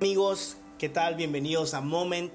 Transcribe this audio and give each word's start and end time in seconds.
Amigos, 0.00 0.56
¿qué 0.78 0.88
tal? 0.88 1.14
Bienvenidos 1.14 1.74
a 1.74 1.82
Moment. 1.82 2.32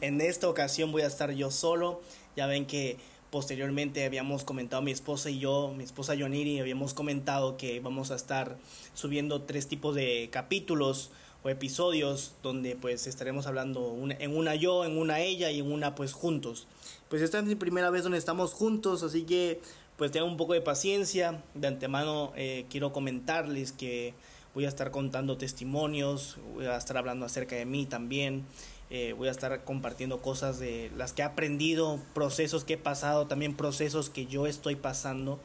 En 0.00 0.20
esta 0.20 0.48
ocasión 0.48 0.92
voy 0.92 1.02
a 1.02 1.08
estar 1.08 1.32
yo 1.32 1.50
solo. 1.50 2.00
Ya 2.36 2.46
ven 2.46 2.64
que 2.64 2.96
posteriormente 3.32 4.04
habíamos 4.04 4.44
comentado 4.44 4.82
mi 4.82 4.92
esposa 4.92 5.28
y 5.28 5.40
yo, 5.40 5.74
mi 5.76 5.82
esposa 5.82 6.14
Yoniri, 6.14 6.60
habíamos 6.60 6.94
comentado 6.94 7.56
que 7.56 7.80
vamos 7.80 8.12
a 8.12 8.14
estar 8.14 8.56
subiendo 8.94 9.42
tres 9.42 9.66
tipos 9.66 9.96
de 9.96 10.28
capítulos 10.30 11.10
o 11.42 11.48
episodios 11.48 12.34
donde 12.44 12.76
pues 12.76 13.08
estaremos 13.08 13.48
hablando 13.48 13.98
en 14.16 14.36
una 14.36 14.54
yo, 14.54 14.84
en 14.84 14.96
una 14.96 15.18
ella 15.18 15.50
y 15.50 15.58
en 15.58 15.72
una 15.72 15.96
pues 15.96 16.12
juntos. 16.12 16.68
Pues 17.08 17.20
esta 17.20 17.40
es 17.40 17.46
mi 17.46 17.56
primera 17.56 17.90
vez 17.90 18.04
donde 18.04 18.18
estamos 18.18 18.52
juntos, 18.52 19.02
así 19.02 19.24
que 19.24 19.60
pues 19.96 20.12
tengan 20.12 20.30
un 20.30 20.36
poco 20.36 20.52
de 20.52 20.60
paciencia. 20.60 21.42
De 21.54 21.66
antemano 21.66 22.32
eh, 22.36 22.66
quiero 22.70 22.92
comentarles 22.92 23.72
que 23.72 24.14
voy 24.54 24.64
a 24.64 24.68
estar 24.68 24.90
contando 24.90 25.36
testimonios, 25.36 26.38
voy 26.54 26.66
a 26.66 26.76
estar 26.76 26.96
hablando 26.96 27.26
acerca 27.26 27.56
de 27.56 27.64
mí 27.64 27.86
también, 27.86 28.44
eh, 28.90 29.14
voy 29.16 29.28
a 29.28 29.30
estar 29.30 29.64
compartiendo 29.64 30.22
cosas 30.22 30.58
de 30.58 30.90
las 30.96 31.12
que 31.12 31.22
he 31.22 31.24
aprendido, 31.24 32.00
procesos 32.14 32.64
que 32.64 32.74
he 32.74 32.78
pasado, 32.78 33.26
también 33.26 33.54
procesos 33.54 34.10
que 34.10 34.26
yo 34.26 34.46
estoy 34.46 34.76
pasando, 34.76 35.40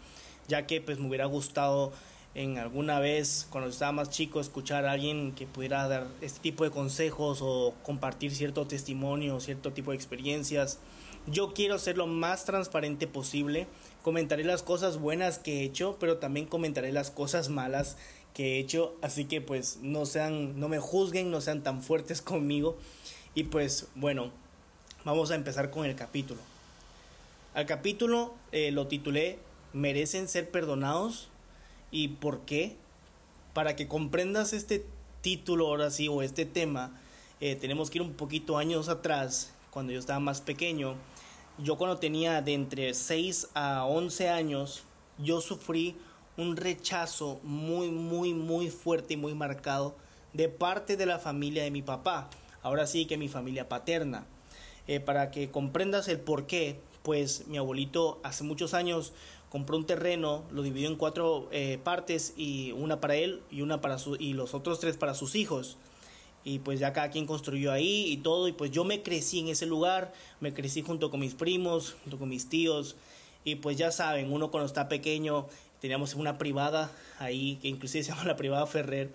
ya 0.48 0.66
que 0.66 0.82
pues 0.82 1.00
me 1.00 1.08
hubiera 1.08 1.26
gustado 1.26 1.91
en 2.36 2.58
alguna 2.58 3.00
vez 3.00 3.46
cuando 3.50 3.70
estaba 3.70 3.91
más 3.91 4.10
chico 4.10 4.40
escuchar 4.40 4.86
a 4.86 4.94
alguien 4.94 5.34
que 5.34 5.46
pudiera 5.46 5.88
dar 5.88 6.08
este 6.22 6.40
tipo 6.40 6.63
de 6.63 6.72
consejos 6.72 7.40
o 7.41 7.74
compartir 7.84 8.34
cierto 8.34 8.66
testimonio, 8.66 9.40
cierto 9.40 9.72
tipo 9.72 9.91
de 9.91 9.98
experiencias. 9.98 10.80
Yo 11.27 11.54
quiero 11.54 11.77
ser 11.80 11.98
lo 11.98 12.08
más 12.08 12.44
transparente 12.46 13.08
posible. 13.08 13.68
Comentaré 14.02 14.44
las 14.44 14.63
cosas 14.63 14.98
buenas 14.98 15.38
que 15.38 15.60
he 15.60 15.63
hecho, 15.63 15.96
pero 15.99 16.18
también 16.18 16.48
comentaré 16.48 16.91
las 16.91 17.12
cosas 17.12 17.49
malas 17.49 17.98
que 18.34 18.55
he 18.55 18.60
hecho, 18.60 18.96
así 19.02 19.26
que 19.26 19.42
pues 19.42 19.80
no 19.82 20.05
sean 20.05 20.60
no 20.60 20.70
me 20.70 20.80
juzguen, 20.80 21.32
no 21.32 21.41
sean 21.41 21.63
tan 21.63 21.82
fuertes 21.82 22.21
conmigo 22.24 22.77
y 23.35 23.46
pues 23.46 23.88
bueno, 23.96 24.32
vamos 25.04 25.32
a 25.32 25.35
empezar 25.35 25.70
con 25.71 25.85
el 25.85 25.96
capítulo. 25.96 26.41
Al 27.54 27.66
capítulo 27.66 28.34
eh, 28.52 28.72
lo 28.72 28.88
titulé 28.88 29.40
¿Merecen 29.74 30.27
ser 30.27 30.52
perdonados? 30.52 31.30
¿Y 31.90 32.10
por 32.10 32.41
qué? 32.41 32.76
Para 33.54 33.76
que 33.76 33.88
comprendas 33.88 34.54
este 34.54 34.85
título 35.22 35.68
ahora 35.68 35.90
sí 35.90 36.07
o 36.07 36.22
este 36.22 36.46
tema, 36.46 37.00
eh, 37.41 37.55
tenemos 37.55 37.90
que 37.90 37.98
ir 37.98 38.02
un 38.04 38.13
poquito 38.13 38.60
años 38.60 38.88
atrás, 38.88 39.52
cuando 39.72 39.91
yo 39.91 40.00
estaba 40.00 40.20
más 40.20 40.41
pequeño. 40.41 40.96
Yo 41.57 41.77
cuando 41.77 41.98
tenía 41.98 42.41
de 42.44 42.54
entre 42.54 42.94
6 42.94 43.50
a 43.55 43.85
11 43.85 44.29
años, 44.29 44.84
yo 45.18 45.41
sufrí 45.41 45.96
un 46.37 46.55
rechazo 46.57 47.39
muy, 47.43 47.89
muy, 47.89 48.34
muy 48.34 48.70
fuerte 48.70 49.13
y 49.13 49.17
muy 49.17 49.34
marcado 49.35 49.95
de 50.34 50.49
parte 50.49 50.98
de 50.98 51.05
la 51.05 51.20
familia 51.20 51.63
de 51.63 51.71
mi 51.71 51.81
papá. 51.81 52.29
Ahora 52.62 52.87
sí 52.87 53.05
que 53.05 53.17
mi 53.17 53.29
familia 53.29 53.70
paterna. 53.70 54.26
Eh, 54.87 54.99
para 54.99 55.31
que 55.31 55.49
comprendas 55.49 56.07
el 56.07 56.20
por 56.20 56.45
qué, 56.45 56.79
pues 57.04 57.48
mi 57.48 57.57
abuelito 57.57 58.20
hace 58.23 58.43
muchos 58.43 58.73
años 58.73 59.13
compró 59.49 59.77
un 59.77 59.85
terreno, 59.85 60.43
lo 60.51 60.63
dividió 60.63 60.89
en 60.89 60.95
cuatro 60.95 61.48
eh, 61.51 61.79
partes 61.84 62.34
y 62.35 62.71
una 62.71 62.99
para 62.99 63.15
él 63.15 63.41
y 63.51 63.61
una 63.61 63.81
para 63.81 63.99
su 63.99 64.16
y 64.16 64.34
los 64.34 64.53
otros 64.53 64.79
tres 64.79 64.97
para 64.97 65.13
sus 65.13 65.35
hijos. 65.35 65.78
Y 66.44 66.59
pues 66.59 66.79
ya 66.79 66.91
cada 66.91 67.11
quien 67.11 67.25
construyó 67.25 67.72
ahí 67.72 68.06
y 68.11 68.17
todo 68.17 68.50
y 68.50 68.51
pues 68.51 68.72
yo 68.72 68.84
me 68.84 69.01
crecí 69.03 69.39
en 69.39 69.47
ese 69.50 69.66
lugar, 69.66 70.11
me 70.41 70.53
crecí 70.53 70.81
junto 70.81 71.09
con 71.09 71.22
mis 71.22 71.35
primos, 71.35 71.95
junto 72.03 72.17
con 72.17 72.28
mis 72.28 72.50
tíos 72.50 72.97
y 73.45 73.56
pues 73.56 73.78
ya 73.78 73.91
saben, 73.91 74.31
uno 74.31 74.51
cuando 74.51 74.66
está 74.66 74.89
pequeño 74.89 75.47
teníamos 75.84 76.16
una 76.16 76.38
privada 76.38 76.89
ahí, 77.19 77.59
que 77.62 77.67
inclusive 77.67 78.06
se 78.06 78.12
llama 78.12 78.23
la 78.23 78.38
privada 78.38 78.66
Ferrer, 78.66 79.09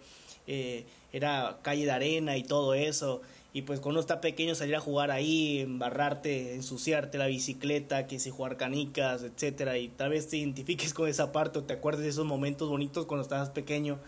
eh, 0.46 0.84
era 1.14 1.60
calle 1.62 1.86
de 1.86 1.90
arena 1.90 2.36
y 2.36 2.42
todo 2.42 2.74
eso, 2.74 3.22
y 3.54 3.62
pues 3.62 3.80
cuando 3.80 3.92
uno 3.92 4.00
está 4.00 4.20
pequeño 4.20 4.54
salir 4.54 4.76
a 4.76 4.80
jugar 4.80 5.10
ahí, 5.10 5.60
embarrarte, 5.60 6.54
ensuciarte 6.54 7.16
la 7.16 7.24
bicicleta, 7.24 8.06
que 8.06 8.18
si 8.18 8.28
jugar 8.28 8.58
canicas, 8.58 9.22
etcétera, 9.22 9.78
y 9.78 9.88
tal 9.88 10.10
vez 10.10 10.28
te 10.28 10.36
identifiques 10.36 10.92
con 10.92 11.08
esa 11.08 11.32
parte 11.32 11.60
o 11.60 11.64
te 11.64 11.72
acuerdes 11.72 12.02
de 12.02 12.10
esos 12.10 12.26
momentos 12.26 12.68
bonitos 12.68 13.06
cuando 13.06 13.22
estabas 13.22 13.48
pequeño, 13.48 13.98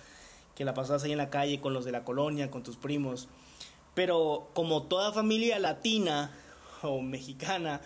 que 0.54 0.66
la 0.66 0.74
pasabas 0.74 1.02
ahí 1.04 1.12
en 1.12 1.18
la 1.18 1.30
calle 1.30 1.62
con 1.62 1.72
los 1.72 1.86
de 1.86 1.92
la 1.92 2.04
colonia, 2.04 2.50
con 2.50 2.62
tus 2.62 2.76
primos. 2.76 3.30
Pero 3.94 4.50
como 4.52 4.82
toda 4.82 5.14
familia 5.14 5.58
latina 5.58 6.30
o 6.82 7.00
mexicana, 7.00 7.80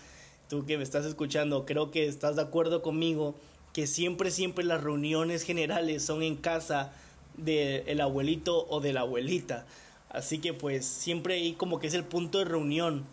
tú 0.48 0.66
que 0.66 0.76
me 0.76 0.82
estás 0.82 1.04
escuchando, 1.04 1.64
creo 1.64 1.92
que 1.92 2.08
estás 2.08 2.34
de 2.34 2.42
acuerdo 2.42 2.82
conmigo 2.82 3.36
que 3.74 3.88
siempre, 3.88 4.30
siempre 4.30 4.64
las 4.64 4.82
reuniones 4.82 5.42
generales 5.42 6.04
son 6.04 6.22
en 6.22 6.36
casa 6.36 6.92
del 7.36 8.00
abuelito 8.00 8.66
o 8.68 8.80
de 8.80 8.92
la 8.92 9.00
abuelita. 9.00 9.66
Así 10.08 10.38
que 10.38 10.54
pues 10.54 10.86
siempre 10.86 11.34
ahí 11.34 11.54
como 11.54 11.80
que 11.80 11.88
es 11.88 11.94
el 11.94 12.04
punto 12.04 12.38
de 12.38 12.44
reunión. 12.44 13.04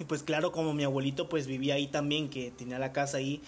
Y 0.00 0.04
pues 0.04 0.24
claro, 0.24 0.50
como 0.50 0.74
mi 0.74 0.82
abuelito 0.82 1.28
pues 1.28 1.46
vivía 1.46 1.74
ahí 1.74 1.86
también, 1.86 2.28
que 2.28 2.50
tenía 2.50 2.80
la 2.80 2.92
casa 2.92 3.18
ahí, 3.18 3.40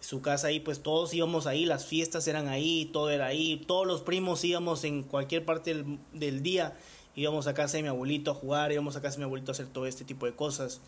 su 0.00 0.22
casa 0.22 0.48
ahí, 0.48 0.58
pues 0.58 0.82
todos 0.82 1.14
íbamos 1.14 1.46
ahí, 1.46 1.66
las 1.66 1.86
fiestas 1.86 2.26
eran 2.26 2.48
ahí, 2.48 2.90
todo 2.92 3.08
era 3.10 3.26
ahí, 3.26 3.62
todos 3.68 3.86
los 3.86 4.00
primos 4.00 4.44
íbamos 4.44 4.82
en 4.82 5.04
cualquier 5.04 5.44
parte 5.44 5.72
del, 5.72 6.00
del 6.12 6.42
día, 6.42 6.76
íbamos 7.14 7.46
a 7.46 7.54
casa 7.54 7.76
de 7.76 7.84
mi 7.84 7.88
abuelito 7.90 8.32
a 8.32 8.34
jugar, 8.34 8.72
íbamos 8.72 8.96
a 8.96 9.02
casa 9.02 9.14
de 9.14 9.18
mi 9.18 9.24
abuelito 9.26 9.52
a 9.52 9.54
hacer 9.54 9.66
todo 9.66 9.86
este 9.86 10.04
tipo 10.04 10.26
de 10.26 10.34
cosas. 10.34 10.80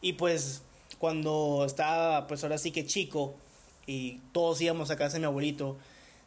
Y 0.00 0.14
pues 0.14 0.62
cuando 0.98 1.62
estaba 1.64 2.26
pues 2.26 2.42
ahora 2.42 2.58
sí 2.58 2.72
que 2.72 2.84
chico, 2.84 3.36
y 3.90 4.20
todos 4.30 4.60
íbamos 4.60 4.92
a 4.92 4.96
casa 4.96 5.14
de 5.14 5.18
mi 5.18 5.24
abuelito, 5.24 5.76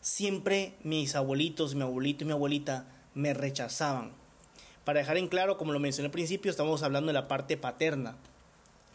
siempre 0.01 0.73
mis 0.83 1.15
abuelitos, 1.15 1.75
mi 1.75 1.83
abuelito 1.83 2.25
y 2.25 2.27
mi 2.27 2.33
abuelita 2.33 2.85
me 3.13 3.33
rechazaban. 3.33 4.11
Para 4.83 4.99
dejar 4.99 5.15
en 5.15 5.29
claro, 5.29 5.57
como 5.57 5.71
lo 5.71 5.79
mencioné 5.79 6.07
al 6.07 6.11
principio, 6.11 6.51
estamos 6.51 6.83
hablando 6.83 7.07
de 7.07 7.13
la 7.13 7.29
parte 7.29 7.55
paterna. 7.55 8.17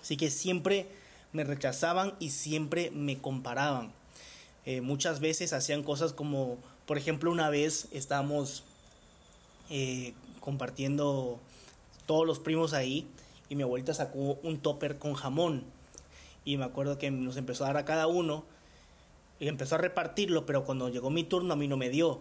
Así 0.03 0.19
que 0.19 0.29
siempre 0.29 0.87
me 1.33 1.45
rechazaban 1.45 2.13
y 2.21 2.29
siempre 2.29 2.91
me 2.91 3.17
comparaban. 3.17 3.91
Eh, 4.67 4.83
muchas 4.83 5.21
veces 5.21 5.55
hacían 5.55 5.83
cosas 5.83 6.13
como, 6.13 6.59
por 6.85 6.99
ejemplo, 6.99 7.31
una 7.31 7.49
vez 7.49 7.89
estábamos 7.93 8.65
eh, 9.71 10.13
compartiendo 10.41 11.41
todos 12.05 12.27
los 12.27 12.39
primos 12.39 12.75
ahí 12.75 13.07
y 13.49 13.55
mi 13.55 13.63
abuelita 13.63 13.95
sacó 13.95 14.39
un 14.43 14.59
topper 14.59 14.99
con 14.99 15.15
jamón 15.15 15.65
y 16.45 16.59
me 16.59 16.67
acuerdo 16.67 16.99
que 16.99 17.11
nos 17.11 17.39
empezó 17.39 17.65
a 17.65 17.69
dar 17.69 17.79
a 17.79 17.85
cada 17.87 18.09
uno 18.09 18.45
y 19.41 19.49
empezó 19.49 19.77
a 19.77 19.79
repartirlo, 19.79 20.47
pero 20.47 20.65
cuando 20.65 20.89
llegó 20.89 21.11
mi 21.11 21.25
turno 21.25 21.55
a 21.55 21.57
mí 21.57 21.69
no 21.69 21.77
me 21.77 21.91
dio. 21.91 22.21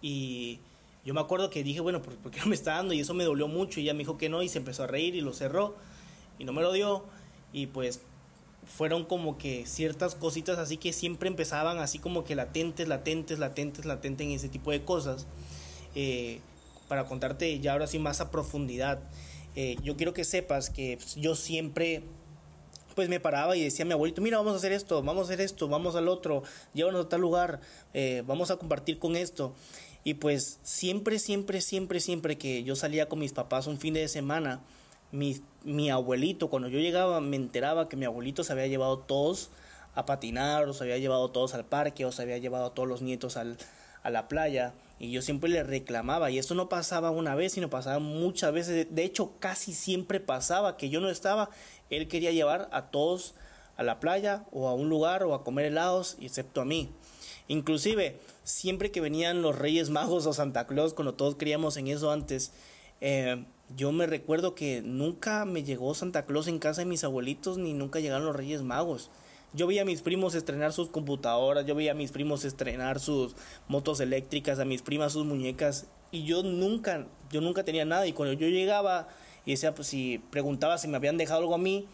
Y 0.00 0.58
yo 1.04 1.14
me 1.14 1.20
acuerdo 1.20 1.50
que 1.50 1.64
dije, 1.64 1.80
bueno, 1.80 2.02
¿por, 2.02 2.30
qué 2.30 2.40
no 2.40 2.46
me 2.46 2.54
está 2.54 2.74
dando? 2.74 2.94
Y 2.94 3.00
eso 3.00 3.14
me 3.14 3.24
dolió 3.24 3.48
mucho 3.48 3.80
y 3.80 3.84
ella 3.84 3.94
me 3.94 4.00
dijo 4.00 4.18
que 4.18 4.28
no 4.28 4.42
y 4.42 4.48
se 4.48 4.58
empezó 4.58 4.84
a 4.84 4.86
reír 4.86 5.14
y 5.14 5.20
lo 5.20 5.32
cerró 5.32 5.76
y 6.38 6.44
no 6.44 6.52
me 6.52 6.62
lo 6.62 6.72
dio. 6.72 7.04
Y 7.52 7.66
pues 7.66 8.00
fueron 8.66 9.04
como 9.04 9.38
que 9.38 9.66
ciertas 9.66 10.14
cositas 10.14 10.58
así 10.58 10.76
que 10.76 10.92
siempre 10.92 11.28
empezaban 11.28 11.78
así 11.78 11.98
como 11.98 12.24
que 12.24 12.34
latentes, 12.34 12.86
latentes, 12.88 13.38
latentes, 13.38 13.84
latentes 13.84 14.26
en 14.26 14.32
ese 14.32 14.48
tipo 14.48 14.70
de 14.70 14.84
cosas. 14.84 15.26
Eh, 15.94 16.40
para 16.88 17.06
contarte 17.06 17.58
ya 17.58 17.72
ahora 17.72 17.86
sí 17.86 17.98
más 17.98 18.20
a 18.20 18.30
profundidad. 18.30 19.00
Eh, 19.54 19.76
yo 19.82 19.96
quiero 19.96 20.12
que 20.12 20.24
sepas 20.24 20.68
que 20.68 20.98
yo 21.16 21.34
siempre 21.34 22.02
pues 22.94 23.08
me 23.08 23.20
paraba 23.20 23.56
y 23.56 23.62
decía 23.64 23.84
a 23.84 23.86
mi 23.86 23.92
abuelito, 23.92 24.22
mira, 24.22 24.38
vamos 24.38 24.54
a 24.54 24.56
hacer 24.56 24.72
esto, 24.72 25.02
vamos 25.02 25.22
a 25.22 25.24
hacer 25.32 25.40
esto, 25.40 25.68
vamos 25.68 25.96
al 25.96 26.08
otro, 26.08 26.42
llévanos 26.74 27.06
a 27.06 27.08
tal 27.08 27.20
lugar, 27.20 27.60
eh, 27.94 28.22
vamos 28.26 28.50
a 28.50 28.56
compartir 28.56 28.98
con 28.98 29.16
esto. 29.16 29.54
Y 30.04 30.14
pues 30.14 30.58
siempre, 30.62 31.18
siempre, 31.18 31.60
siempre, 31.60 32.00
siempre 32.00 32.38
que 32.38 32.64
yo 32.64 32.74
salía 32.74 33.08
con 33.08 33.20
mis 33.20 33.32
papás 33.32 33.66
un 33.66 33.78
fin 33.78 33.94
de 33.94 34.08
semana, 34.08 34.60
mi, 35.12 35.40
mi 35.64 35.90
abuelito, 35.90 36.50
cuando 36.50 36.68
yo 36.68 36.78
llegaba, 36.78 37.20
me 37.20 37.36
enteraba 37.36 37.88
que 37.88 37.96
mi 37.96 38.04
abuelito 38.04 38.42
se 38.44 38.52
había 38.52 38.66
llevado 38.66 38.98
todos 38.98 39.50
a 39.94 40.06
patinar, 40.06 40.68
o 40.68 40.72
se 40.72 40.84
había 40.84 40.98
llevado 40.98 41.30
todos 41.30 41.54
al 41.54 41.64
parque, 41.64 42.04
o 42.04 42.12
se 42.12 42.22
había 42.22 42.38
llevado 42.38 42.66
a 42.66 42.74
todos 42.74 42.88
los 42.88 43.02
nietos 43.02 43.36
al, 43.36 43.58
a 44.02 44.10
la 44.10 44.28
playa 44.28 44.74
y 44.98 45.10
yo 45.10 45.22
siempre 45.22 45.50
le 45.50 45.62
reclamaba 45.62 46.30
y 46.30 46.38
esto 46.38 46.54
no 46.54 46.68
pasaba 46.68 47.10
una 47.10 47.34
vez 47.34 47.52
sino 47.52 47.70
pasaba 47.70 47.98
muchas 47.98 48.52
veces. 48.52 48.86
De 48.90 49.04
hecho 49.04 49.32
casi 49.38 49.72
siempre 49.72 50.20
pasaba 50.20 50.76
que 50.76 50.90
yo 50.90 51.00
no 51.00 51.10
estaba. 51.10 51.50
Él 51.90 52.08
quería 52.08 52.30
llevar 52.30 52.68
a 52.72 52.90
todos 52.90 53.34
a 53.76 53.82
la 53.82 54.00
playa 54.00 54.44
o 54.52 54.68
a 54.68 54.74
un 54.74 54.88
lugar 54.88 55.24
o 55.24 55.34
a 55.34 55.44
comer 55.44 55.66
helados 55.66 56.16
excepto 56.20 56.60
a 56.60 56.64
mí. 56.64 56.90
Inclusive 57.48 58.18
siempre 58.44 58.90
que 58.90 59.00
venían 59.00 59.42
los 59.42 59.58
Reyes 59.58 59.90
Magos 59.90 60.26
o 60.26 60.32
Santa 60.32 60.66
Claus 60.66 60.94
cuando 60.94 61.14
todos 61.14 61.36
creíamos 61.36 61.76
en 61.76 61.88
eso 61.88 62.10
antes 62.10 62.52
eh, 63.00 63.44
yo 63.76 63.90
me 63.90 64.06
recuerdo 64.06 64.54
que 64.54 64.80
nunca 64.80 65.44
me 65.44 65.64
llegó 65.64 65.92
Santa 65.94 66.24
Claus 66.24 66.46
en 66.46 66.60
casa 66.60 66.82
de 66.82 66.86
mis 66.86 67.02
abuelitos 67.02 67.58
ni 67.58 67.72
nunca 67.72 67.98
llegaron 67.98 68.26
los 68.26 68.36
Reyes 68.36 68.62
Magos 68.62 69.10
yo 69.54 69.66
veía 69.66 69.82
a 69.82 69.84
mis 69.84 70.02
primos 70.02 70.34
estrenar 70.34 70.72
sus 70.72 70.88
computadoras, 70.88 71.66
yo 71.66 71.74
veía 71.74 71.92
a 71.92 71.94
mis 71.94 72.12
primos 72.12 72.44
estrenar 72.44 73.00
sus 73.00 73.34
motos 73.68 74.00
eléctricas, 74.00 74.58
a 74.58 74.64
mis 74.64 74.82
primas 74.82 75.12
sus 75.12 75.26
muñecas 75.26 75.86
y 76.10 76.24
yo 76.24 76.42
nunca, 76.42 77.06
yo 77.30 77.40
nunca 77.40 77.64
tenía 77.64 77.84
nada 77.84 78.06
y 78.06 78.12
cuando 78.12 78.32
yo 78.32 78.48
llegaba 78.48 79.08
y 79.44 79.56
pues 79.56 79.88
si 79.88 80.18
preguntaba 80.30 80.78
si 80.78 80.88
me 80.88 80.96
habían 80.96 81.16
dejado 81.16 81.40
algo 81.40 81.54
a 81.54 81.58
mí, 81.58 81.86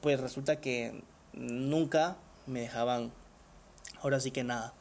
pues 0.00 0.20
resulta 0.20 0.60
que 0.60 1.02
nunca 1.32 2.16
me 2.46 2.60
dejaban 2.60 3.12
ahora 4.02 4.20
sí 4.20 4.30
que 4.30 4.44
nada. 4.44 4.72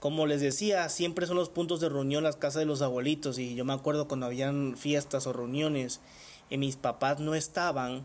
como 0.00 0.26
les 0.26 0.40
decía, 0.40 0.88
siempre 0.88 1.26
son 1.26 1.36
los 1.36 1.48
puntos 1.48 1.80
de 1.80 1.88
reunión 1.88 2.24
las 2.24 2.36
casas 2.36 2.60
de 2.60 2.66
los 2.66 2.82
abuelitos 2.82 3.38
y 3.38 3.54
yo 3.54 3.64
me 3.64 3.72
acuerdo 3.72 4.08
cuando 4.08 4.26
habían 4.26 4.76
fiestas 4.76 5.26
o 5.26 5.32
reuniones 5.32 6.00
y 6.50 6.58
mis 6.58 6.76
papás 6.76 7.20
no 7.20 7.34
estaban, 7.34 8.04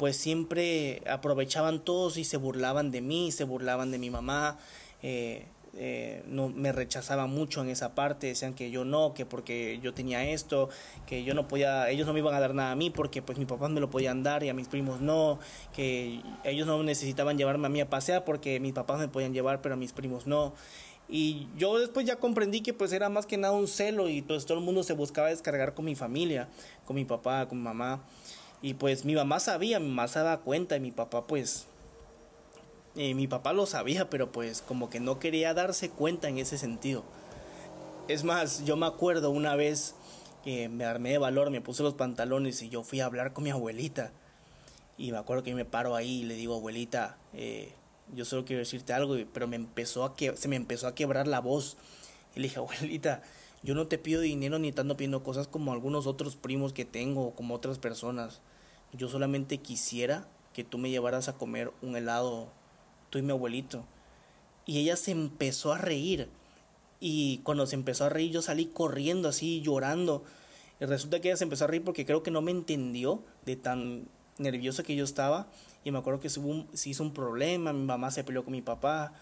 pues 0.00 0.16
siempre 0.16 1.02
aprovechaban 1.06 1.80
todos 1.80 2.16
y 2.16 2.24
se 2.24 2.38
burlaban 2.38 2.90
de 2.90 3.02
mí, 3.02 3.32
se 3.32 3.44
burlaban 3.44 3.90
de 3.90 3.98
mi 3.98 4.08
mamá, 4.08 4.56
eh, 5.02 5.44
eh, 5.76 6.22
no 6.26 6.48
me 6.48 6.72
rechazaban 6.72 7.28
mucho 7.28 7.60
en 7.60 7.68
esa 7.68 7.94
parte, 7.94 8.28
decían 8.28 8.54
que 8.54 8.70
yo 8.70 8.86
no, 8.86 9.12
que 9.12 9.26
porque 9.26 9.78
yo 9.82 9.92
tenía 9.92 10.24
esto, 10.24 10.70
que 11.06 11.22
yo 11.22 11.34
no 11.34 11.48
podía, 11.48 11.90
ellos 11.90 12.06
no 12.06 12.14
me 12.14 12.20
iban 12.20 12.34
a 12.34 12.40
dar 12.40 12.54
nada 12.54 12.70
a 12.70 12.76
mí 12.76 12.88
porque 12.88 13.20
pues 13.20 13.36
mis 13.36 13.46
papás 13.46 13.68
me 13.72 13.78
lo 13.78 13.90
podían 13.90 14.22
dar 14.22 14.42
y 14.42 14.48
a 14.48 14.54
mis 14.54 14.68
primos 14.68 15.02
no, 15.02 15.38
que 15.74 16.22
ellos 16.44 16.66
no 16.66 16.82
necesitaban 16.82 17.36
llevarme 17.36 17.66
a 17.66 17.68
mí 17.68 17.82
a 17.82 17.90
pasear 17.90 18.24
porque 18.24 18.58
mis 18.58 18.72
papás 18.72 19.00
me 19.00 19.08
podían 19.08 19.34
llevar 19.34 19.60
pero 19.60 19.74
a 19.74 19.76
mis 19.76 19.92
primos 19.92 20.26
no. 20.26 20.54
Y 21.10 21.46
yo 21.58 21.78
después 21.78 22.06
ya 22.06 22.16
comprendí 22.16 22.62
que 22.62 22.72
pues 22.72 22.94
era 22.94 23.10
más 23.10 23.26
que 23.26 23.36
nada 23.36 23.52
un 23.52 23.68
celo 23.68 24.08
y 24.08 24.22
pues 24.22 24.46
todo 24.46 24.56
el 24.56 24.64
mundo 24.64 24.82
se 24.82 24.94
buscaba 24.94 25.28
descargar 25.28 25.74
con 25.74 25.84
mi 25.84 25.94
familia, 25.94 26.48
con 26.86 26.96
mi 26.96 27.04
papá, 27.04 27.46
con 27.48 27.58
mi 27.58 27.64
mamá. 27.64 28.00
Y 28.62 28.74
pues 28.74 29.04
mi 29.04 29.14
mamá 29.14 29.40
sabía, 29.40 29.80
mi 29.80 29.88
mamá 29.88 30.08
se 30.08 30.18
daba 30.18 30.40
cuenta 30.40 30.76
y 30.76 30.80
mi 30.80 30.90
papá 30.90 31.26
pues 31.26 31.66
eh, 32.96 33.14
mi 33.14 33.28
papá 33.28 33.52
lo 33.52 33.66
sabía, 33.66 34.10
pero 34.10 34.32
pues 34.32 34.62
como 34.62 34.90
que 34.90 35.00
no 35.00 35.18
quería 35.18 35.54
darse 35.54 35.90
cuenta 35.90 36.28
en 36.28 36.38
ese 36.38 36.58
sentido. 36.58 37.04
Es 38.08 38.24
más, 38.24 38.64
yo 38.64 38.76
me 38.76 38.86
acuerdo 38.86 39.30
una 39.30 39.54
vez 39.54 39.94
que 40.44 40.68
me 40.68 40.84
armé 40.84 41.10
de 41.10 41.18
valor, 41.18 41.50
me 41.50 41.60
puse 41.60 41.82
los 41.82 41.94
pantalones 41.94 42.60
y 42.62 42.68
yo 42.68 42.82
fui 42.82 43.00
a 43.00 43.06
hablar 43.06 43.32
con 43.32 43.44
mi 43.44 43.50
abuelita. 43.50 44.12
Y 44.98 45.12
me 45.12 45.18
acuerdo 45.18 45.44
que 45.44 45.54
me 45.54 45.64
paro 45.64 45.94
ahí 45.94 46.20
y 46.20 46.24
le 46.24 46.34
digo, 46.34 46.56
abuelita, 46.56 47.16
eh, 47.32 47.72
yo 48.14 48.24
solo 48.24 48.44
quiero 48.44 48.58
decirte 48.60 48.92
algo, 48.92 49.16
pero 49.32 49.46
me 49.46 49.56
empezó 49.56 50.04
a 50.04 50.16
que 50.16 50.36
se 50.36 50.48
me 50.48 50.56
empezó 50.56 50.88
a 50.88 50.94
quebrar 50.94 51.28
la 51.28 51.40
voz. 51.40 51.76
Y 52.34 52.40
le 52.40 52.48
dije, 52.48 52.58
abuelita, 52.58 53.22
yo 53.62 53.74
no 53.74 53.86
te 53.86 53.98
pido 53.98 54.20
dinero 54.20 54.58
ni 54.58 54.72
tanto 54.72 54.96
pidiendo 54.96 55.22
cosas 55.22 55.46
como 55.46 55.72
algunos 55.72 56.06
otros 56.06 56.34
primos 56.34 56.72
que 56.72 56.84
tengo 56.84 57.28
o 57.28 57.34
como 57.34 57.54
otras 57.54 57.78
personas. 57.78 58.40
Yo 58.92 59.08
solamente 59.08 59.58
quisiera 59.58 60.26
que 60.52 60.64
tú 60.64 60.78
me 60.78 60.90
llevaras 60.90 61.28
a 61.28 61.34
comer 61.34 61.72
un 61.82 61.96
helado 61.96 62.48
tú 63.10 63.18
y 63.18 63.22
mi 63.22 63.30
abuelito. 63.30 63.84
Y 64.66 64.78
ella 64.78 64.96
se 64.96 65.10
empezó 65.10 65.72
a 65.72 65.78
reír. 65.78 66.28
Y 67.00 67.38
cuando 67.38 67.66
se 67.66 67.76
empezó 67.76 68.04
a 68.04 68.08
reír 68.08 68.30
yo 68.30 68.42
salí 68.42 68.66
corriendo 68.66 69.28
así, 69.28 69.60
llorando. 69.60 70.24
Y 70.80 70.84
resulta 70.84 71.20
que 71.20 71.28
ella 71.28 71.36
se 71.36 71.44
empezó 71.44 71.64
a 71.64 71.68
reír 71.68 71.84
porque 71.84 72.06
creo 72.06 72.22
que 72.22 72.30
no 72.30 72.40
me 72.40 72.50
entendió 72.50 73.22
de 73.44 73.56
tan 73.56 74.08
nervioso 74.38 74.82
que 74.82 74.96
yo 74.96 75.04
estaba. 75.04 75.48
Y 75.84 75.90
me 75.90 75.98
acuerdo 75.98 76.20
que 76.20 76.30
se, 76.30 76.40
se 76.72 76.90
hizo 76.90 77.02
un 77.02 77.12
problema, 77.12 77.72
mi 77.72 77.84
mamá 77.84 78.10
se 78.10 78.24
peleó 78.24 78.44
con 78.44 78.52
mi 78.52 78.62
papá. 78.62 79.12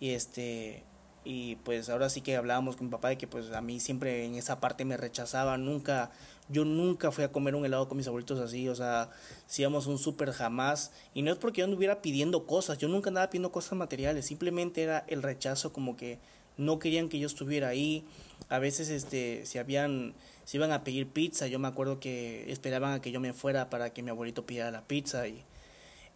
Y 0.00 0.10
este 0.10 0.84
y 1.24 1.56
pues 1.56 1.88
ahora 1.88 2.08
sí 2.08 2.20
que 2.20 2.36
hablábamos 2.36 2.76
con 2.76 2.86
mi 2.86 2.90
papá 2.90 3.08
de 3.08 3.18
que 3.18 3.26
pues 3.26 3.50
a 3.50 3.60
mí 3.60 3.80
siempre 3.80 4.24
en 4.24 4.34
esa 4.34 4.60
parte 4.60 4.84
me 4.84 4.96
rechazaba, 4.96 5.58
nunca, 5.58 6.10
yo 6.48 6.64
nunca 6.64 7.10
fui 7.10 7.24
a 7.24 7.32
comer 7.32 7.54
un 7.54 7.64
helado 7.64 7.88
con 7.88 7.96
mis 7.96 8.06
abuelitos 8.06 8.38
así, 8.40 8.68
o 8.68 8.74
sea, 8.74 9.10
si 9.46 9.62
íbamos 9.62 9.86
un 9.86 9.98
súper 9.98 10.32
jamás, 10.32 10.92
y 11.14 11.22
no 11.22 11.32
es 11.32 11.38
porque 11.38 11.60
yo 11.60 11.64
anduviera 11.64 12.00
pidiendo 12.00 12.46
cosas, 12.46 12.78
yo 12.78 12.88
nunca 12.88 13.10
andaba 13.10 13.30
pidiendo 13.30 13.52
cosas 13.52 13.74
materiales, 13.78 14.26
simplemente 14.26 14.82
era 14.82 15.04
el 15.08 15.22
rechazo 15.22 15.72
como 15.72 15.96
que 15.96 16.18
no 16.56 16.78
querían 16.78 17.08
que 17.08 17.18
yo 17.18 17.26
estuviera 17.26 17.68
ahí, 17.68 18.04
a 18.48 18.58
veces 18.58 18.88
este, 18.88 19.46
si 19.46 19.58
habían, 19.58 20.14
si 20.44 20.56
iban 20.56 20.72
a 20.72 20.84
pedir 20.84 21.08
pizza, 21.08 21.46
yo 21.46 21.58
me 21.58 21.68
acuerdo 21.68 22.00
que 22.00 22.50
esperaban 22.50 22.94
a 22.94 23.00
que 23.00 23.12
yo 23.12 23.20
me 23.20 23.32
fuera 23.32 23.70
para 23.70 23.92
que 23.92 24.02
mi 24.02 24.10
abuelito 24.10 24.46
pidiera 24.46 24.70
la 24.70 24.86
pizza 24.86 25.28
y 25.28 25.44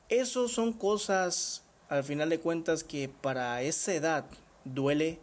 eso 0.09 0.49
son 0.49 0.73
cosas 0.73 1.63
al 1.89 2.05
final 2.05 2.31
de 2.31 2.41
cuentas 2.41 2.85
que 2.85 3.09
para 3.09 3.63
esa 3.63 3.95
edad 3.95 4.25
duele 4.65 5.19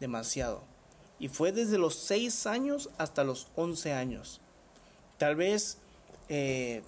demasiado. 0.00 0.62
Y 1.18 1.28
fue 1.28 1.52
desde 1.52 1.78
los 1.78 1.94
6 1.94 2.46
años 2.46 2.90
hasta 2.98 3.24
los 3.24 3.48
11 3.56 3.92
años. 3.92 4.40
Tal 5.18 5.36
vez 5.36 5.78
eh, 6.28 6.82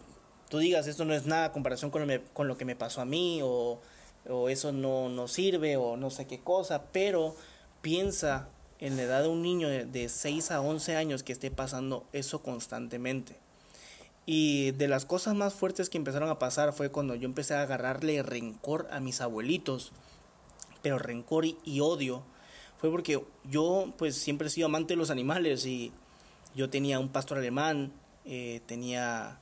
tú 0.49 0.59
digas, 0.59 0.87
esto 0.87 1.05
no 1.05 1.15
es 1.15 1.27
nada 1.27 1.53
comparación 1.53 1.91
con 1.91 2.07
lo, 2.07 2.25
con 2.33 2.49
lo 2.49 2.57
que 2.57 2.65
me 2.65 2.77
pasó 2.77 3.01
a 3.01 3.05
mí, 3.05 3.41
o, 3.43 3.81
o 4.29 4.49
eso 4.49 4.73
no, 4.73 5.09
no, 5.09 5.29
sirve, 5.29 5.77
o 5.77 5.97
no 5.97 6.11
sé 6.11 6.27
qué 6.27 6.41
cosa, 6.41 6.85
pero 6.93 7.37
piensa 7.81 8.49
en 8.81 8.97
la 8.97 9.03
edad 9.03 9.23
de 9.23 9.29
un 9.29 9.43
niño 9.43 9.69
de, 9.69 9.85
de 9.85 10.09
6 10.09 10.51
a 10.51 10.61
11 10.61 10.97
años 10.97 11.23
que 11.23 11.33
esté 11.33 11.51
pasando 11.51 12.05
eso 12.13 12.43
constantemente. 12.43 13.37
Y 14.27 14.71
de 14.73 14.89
las 14.89 15.05
cosas 15.05 15.35
más 15.35 15.55
fuertes 15.55 15.91
que 15.91 15.99
empezaron 15.99 16.31
a 16.31 16.39
pasar 16.39 16.73
fue 16.73 16.91
cuando 16.91 17.15
yo 17.15 17.27
empecé 17.27 17.55
a 17.55 17.63
agarrarle 17.63 18.23
rencor 18.23 18.89
a 18.91 18.99
mis 18.99 19.21
abuelitos 19.21 19.93
pero 20.85 20.99
rencor 20.99 21.47
y, 21.47 21.81
odio 21.81 22.23
fue 22.77 22.91
porque 22.91 23.25
yo 23.51 23.95
pues 23.97 24.17
siempre 24.17 24.49
he 24.49 24.51
sido 24.51 24.67
amante 24.67 24.93
de 24.93 24.99
los 24.99 25.09
animales 25.09 25.65
y 25.65 25.93
yo 26.55 26.69
tenía 26.69 27.01
un 27.01 27.09
pastor 27.09 27.39
alemán, 27.39 27.91
eh, 28.27 28.61
tenía 28.67 29.39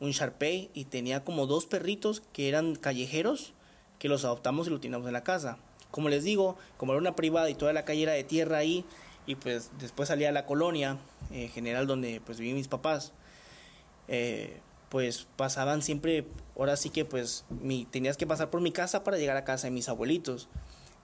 un 0.00 0.12
Sharpei 0.12 0.70
y 0.72 0.86
tenía 0.86 1.22
como 1.22 1.46
dos 1.46 1.66
perritos 1.66 2.22
que 2.32 2.48
eran 2.48 2.76
callejeros 2.76 3.52
que 3.98 4.08
los 4.08 4.24
adoptamos 4.24 4.68
y 4.68 4.70
los 4.70 4.80
teníamos 4.80 5.06
en 5.06 5.12
la 5.12 5.22
casa. 5.22 5.58
Como 5.90 6.08
les 6.08 6.24
digo, 6.24 6.56
como 6.78 6.92
era 6.92 7.00
una 7.00 7.14
privada 7.14 7.50
y 7.50 7.54
toda 7.54 7.74
la 7.74 7.84
calle 7.84 8.04
era 8.04 8.12
de 8.12 8.24
tierra 8.24 8.56
ahí 8.56 8.82
y 9.26 9.34
pues 9.34 9.72
después 9.78 10.08
salía 10.08 10.30
a 10.30 10.32
la 10.32 10.46
colonia 10.46 10.96
eh, 11.30 11.48
general 11.48 11.86
donde 11.86 12.22
pues 12.24 12.38
vivían 12.38 12.56
mis 12.56 12.68
papás. 12.68 13.12
Eh, 14.08 14.60
pues 14.88 15.26
pasaban 15.36 15.82
siempre, 15.82 16.26
ahora 16.56 16.76
sí 16.76 16.88
que 16.88 17.04
pues 17.04 17.44
tenías 17.90 18.16
que 18.16 18.26
pasar 18.26 18.48
por 18.48 18.62
mi 18.62 18.72
casa 18.72 19.04
para 19.04 19.18
llegar 19.18 19.36
a 19.36 19.44
casa 19.44 19.66
de 19.66 19.72
mis 19.72 19.90
abuelitos 19.90 20.48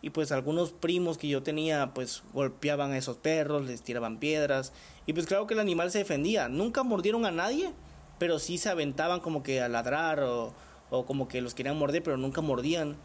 y 0.03 0.11
pues 0.11 0.33
algunos 0.33 0.73
primos 0.73 1.17
que 1.17 1.29
yo 1.29 1.43
tenía 1.45 1.95
pues 1.95 2.25
golpeaban 2.35 2.91
a 2.91 2.99
esos 2.99 3.17
perros, 3.17 3.65
les 3.65 3.83
tiraban 3.83 4.19
piedras 4.19 4.73
y 5.07 5.13
pues 5.13 5.27
claro 5.27 5.47
que 5.47 5.55
el 5.55 5.61
animal 5.61 5.93
se 5.93 5.99
defendía. 5.99 6.49
Nunca 6.49 6.83
mordieron 6.83 7.25
a 7.25 7.31
nadie, 7.31 7.73
pero 8.19 8.41
sí 8.41 8.59
se 8.59 8.69
aventaban 8.69 9.21
como 9.21 9.43
que 9.45 9.63
a 9.63 9.69
ladrar 9.69 10.21
o, 10.25 10.53
o 10.91 11.07
como 11.07 11.29
que 11.29 11.41
los 11.41 11.55
querían 11.55 11.79
morder, 11.79 12.03
pero 12.03 12.17
nunca 12.17 12.41
mordían. 12.41 12.97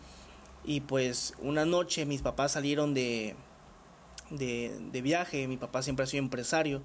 Y 0.65 0.81
pues 0.81 1.35
una 1.39 1.65
noche 1.65 2.05
mis 2.05 2.23
papás 2.23 2.51
salieron 2.53 2.95
de, 2.95 3.35
de, 4.31 4.75
de 4.91 5.01
viaje, 5.01 5.47
mi 5.47 5.57
papá 5.57 5.83
siempre 5.83 6.03
ha 6.03 6.07
sido 6.07 6.23
empresario 6.23 6.81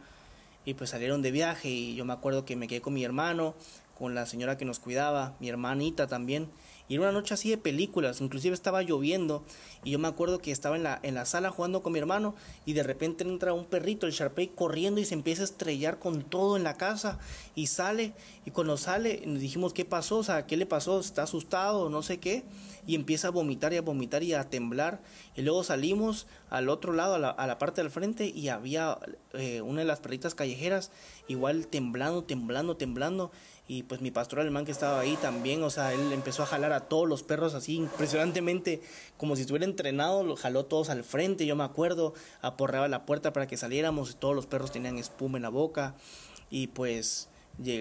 y 0.64 0.74
pues 0.74 0.90
salieron 0.90 1.22
de 1.22 1.30
viaje 1.30 1.68
y 1.68 1.94
yo 1.94 2.04
me 2.04 2.12
acuerdo 2.12 2.44
que 2.44 2.54
me 2.54 2.68
quedé 2.68 2.80
con 2.80 2.94
mi 2.94 3.04
hermano, 3.04 3.54
con 3.98 4.14
la 4.14 4.26
señora 4.26 4.56
que 4.56 4.64
nos 4.64 4.78
cuidaba, 4.78 5.36
mi 5.40 5.48
hermanita 5.48 6.06
también. 6.06 6.50
Y 6.88 6.94
era 6.96 7.04
una 7.04 7.12
noche 7.12 7.34
así 7.34 7.48
de 7.48 7.56
películas, 7.56 8.20
inclusive 8.20 8.54
estaba 8.54 8.82
lloviendo 8.82 9.44
y 9.82 9.92
yo 9.92 9.98
me 9.98 10.08
acuerdo 10.08 10.40
que 10.40 10.50
estaba 10.50 10.76
en 10.76 10.82
la, 10.82 11.00
en 11.02 11.14
la 11.14 11.24
sala 11.24 11.50
jugando 11.50 11.82
con 11.82 11.92
mi 11.92 11.98
hermano 11.98 12.34
y 12.66 12.74
de 12.74 12.82
repente 12.82 13.24
entra 13.24 13.54
un 13.54 13.64
perrito, 13.64 14.06
el 14.06 14.12
Sharpei, 14.12 14.48
corriendo 14.48 15.00
y 15.00 15.04
se 15.04 15.14
empieza 15.14 15.42
a 15.42 15.44
estrellar 15.46 15.98
con 15.98 16.22
todo 16.22 16.56
en 16.56 16.64
la 16.64 16.74
casa 16.74 17.18
y 17.54 17.68
sale 17.68 18.12
y 18.44 18.50
cuando 18.50 18.76
sale 18.76 19.22
nos 19.26 19.40
dijimos 19.40 19.72
qué 19.72 19.84
pasó, 19.84 20.18
o 20.18 20.22
sea, 20.24 20.46
qué 20.46 20.56
le 20.56 20.66
pasó, 20.66 21.00
está 21.00 21.22
asustado, 21.22 21.88
no 21.88 22.02
sé 22.02 22.18
qué. 22.18 22.42
Y 22.84 22.96
empieza 22.96 23.28
a 23.28 23.30
vomitar 23.30 23.72
y 23.72 23.76
a 23.76 23.82
vomitar 23.82 24.24
y 24.24 24.34
a 24.34 24.50
temblar. 24.50 25.00
Y 25.36 25.42
luego 25.42 25.62
salimos 25.62 26.26
al 26.50 26.68
otro 26.68 26.92
lado, 26.92 27.14
a 27.14 27.18
la, 27.20 27.30
a 27.30 27.46
la 27.46 27.56
parte 27.56 27.80
del 27.80 27.92
frente 27.92 28.26
y 28.26 28.48
había 28.48 28.98
eh, 29.34 29.60
una 29.60 29.82
de 29.82 29.86
las 29.86 30.00
perritas 30.00 30.34
callejeras 30.34 30.90
igual 31.28 31.68
temblando, 31.68 32.24
temblando, 32.24 32.76
temblando 32.76 33.30
y 33.68 33.84
pues 33.84 34.00
mi 34.00 34.10
pastor 34.10 34.40
alemán 34.40 34.64
que 34.64 34.72
estaba 34.72 35.00
ahí 35.00 35.16
también, 35.16 35.62
o 35.62 35.70
sea, 35.70 35.92
él 35.92 36.12
empezó 36.12 36.42
a 36.42 36.46
jalar 36.46 36.72
a 36.72 36.80
todos 36.80 37.08
los 37.08 37.22
perros 37.22 37.54
así 37.54 37.76
impresionantemente, 37.76 38.82
como 39.16 39.36
si 39.36 39.42
estuviera 39.42 39.64
entrenado, 39.64 40.24
lo 40.24 40.36
jaló 40.36 40.64
todos 40.64 40.90
al 40.90 41.04
frente, 41.04 41.46
yo 41.46 41.54
me 41.56 41.64
acuerdo, 41.64 42.14
aporreaba 42.40 42.88
la 42.88 43.06
puerta 43.06 43.32
para 43.32 43.46
que 43.46 43.56
saliéramos, 43.56 44.10
y 44.10 44.14
todos 44.14 44.34
los 44.34 44.46
perros 44.46 44.72
tenían 44.72 44.98
espuma 44.98 45.38
en 45.38 45.42
la 45.42 45.48
boca, 45.48 45.94
y 46.50 46.66
pues 46.68 47.28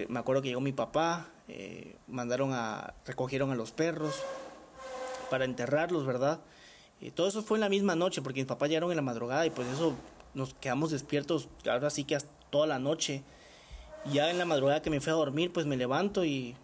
me 0.08 0.18
acuerdo 0.18 0.42
que 0.42 0.48
llegó 0.48 0.60
mi 0.60 0.72
papá, 0.72 1.28
eh, 1.48 1.96
mandaron 2.06 2.52
a, 2.52 2.94
recogieron 3.04 3.50
a 3.50 3.56
los 3.56 3.72
perros 3.72 4.14
para 5.30 5.44
enterrarlos, 5.44 6.06
¿verdad? 6.06 6.40
Y 7.00 7.10
todo 7.10 7.26
eso 7.26 7.42
fue 7.42 7.56
en 7.56 7.62
la 7.62 7.68
misma 7.68 7.96
noche, 7.96 8.22
porque 8.22 8.40
mis 8.40 8.46
papás 8.46 8.68
llegaron 8.68 8.90
en 8.90 8.96
la 8.96 9.02
madrugada 9.02 9.44
y 9.44 9.50
pues 9.50 9.66
eso 9.68 9.94
nos 10.34 10.54
quedamos 10.54 10.92
despiertos, 10.92 11.48
ahora 11.68 11.90
sí 11.90 12.04
que 12.04 12.14
hasta 12.14 12.30
toda 12.50 12.66
la 12.66 12.78
noche 12.78 13.24
ya 14.10 14.30
en 14.30 14.38
la 14.38 14.44
madrugada 14.44 14.82
que 14.82 14.90
me 14.90 15.00
fui 15.00 15.12
a 15.12 15.16
dormir, 15.16 15.52
pues 15.52 15.66
me 15.66 15.76
levanto 15.76 16.24
y, 16.24 16.56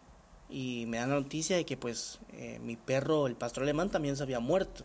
y 0.50 0.85
me 0.87 0.99
dan 0.99 1.11
la 1.11 1.16
noticia 1.16 1.57
de 1.57 1.64
que 1.64 1.76
pues 1.76 2.18
eh, 2.33 2.59
mi 2.62 2.76
perro, 2.76 3.26
el 3.26 3.37
pastor 3.37 3.62
alemán, 3.62 3.90
también 3.90 4.16
se 4.16 4.23
había 4.23 4.40
muerto. 4.40 4.85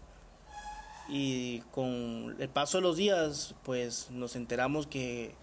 Y 1.10 1.60
con 1.72 2.36
el 2.40 2.50
paso 2.50 2.78
de 2.78 2.84
los 2.84 2.98
días, 2.98 3.56
pues 3.64 4.10
nos 4.12 4.36
enteramos 4.36 4.88
que 4.88 5.36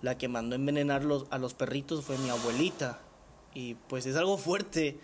la 0.00 0.16
que 0.16 0.28
mandó 0.28 0.56
envenenar 0.56 1.02
a 1.30 1.38
los 1.38 1.54
perritos 1.54 2.04
fue 2.04 2.18
mi 2.18 2.30
abuelita. 2.30 2.98
Y 3.54 3.74
pues 3.88 4.06
es 4.06 4.16
algo 4.16 4.38
fuerte, 4.38 4.98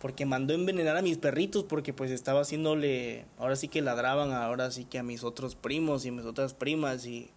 porque 0.00 0.26
mandó 0.26 0.54
envenenar 0.54 0.96
a 0.96 1.02
mis 1.02 1.18
perritos, 1.18 1.64
porque 1.64 1.92
pues 1.92 2.10
estaba 2.10 2.42
haciéndole, 2.42 3.26
ahora 3.38 3.56
sí 3.56 3.68
que 3.68 3.82
ladraban, 3.82 4.32
ahora 4.32 4.70
sí 4.70 4.84
que 4.84 4.98
a 4.98 5.02
mis 5.02 5.24
otros 5.24 5.54
primos 5.54 6.04
y 6.04 6.10
mis 6.10 6.24
otras 6.24 6.54
primas 6.54 7.06
y 7.06 7.30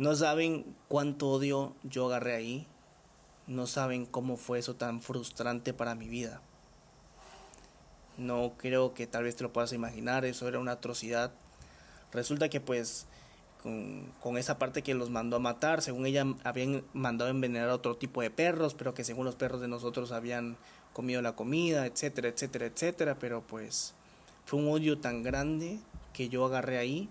no 0.00 0.14
saben 0.14 0.64
cuánto 0.88 1.28
odio 1.28 1.74
yo 1.82 2.06
agarré 2.06 2.34
ahí. 2.34 2.66
No 3.46 3.66
saben 3.66 4.06
cómo 4.06 4.38
fue 4.38 4.58
eso 4.58 4.74
tan 4.74 5.02
frustrante 5.02 5.74
para 5.74 5.94
mi 5.94 6.08
vida. 6.08 6.40
No 8.16 8.54
creo 8.56 8.94
que 8.94 9.06
tal 9.06 9.24
vez 9.24 9.36
te 9.36 9.42
lo 9.42 9.52
puedas 9.52 9.74
imaginar. 9.74 10.24
Eso 10.24 10.48
era 10.48 10.58
una 10.58 10.72
atrocidad. 10.72 11.32
Resulta 12.12 12.48
que 12.48 12.62
pues 12.62 13.08
con, 13.62 14.38
esa 14.38 14.56
parte 14.56 14.80
que 14.80 14.94
los 14.94 15.10
mandó 15.10 15.36
a 15.36 15.40
matar, 15.40 15.82
según 15.82 16.06
ella 16.06 16.24
habían 16.44 16.82
mandado 16.94 17.30
envenenar 17.30 17.68
a 17.68 17.74
otro 17.74 17.94
tipo 17.98 18.22
de 18.22 18.30
perros, 18.30 18.72
pero 18.72 18.94
que 18.94 19.04
según 19.04 19.26
los 19.26 19.36
perros 19.36 19.60
de 19.60 19.68
nosotros 19.68 20.12
habían 20.12 20.56
comido 20.94 21.20
la 21.20 21.36
comida, 21.36 21.84
etcétera, 21.84 22.28
etcétera, 22.28 22.64
etcétera, 22.64 23.18
pero 23.18 23.42
pues 23.42 23.92
fue 24.46 24.60
un 24.60 24.70
odio 24.70 24.98
tan 24.98 25.22
grande 25.22 25.78
que 26.14 26.30
yo 26.30 26.46
agarré 26.46 26.78
ahí, 26.78 27.10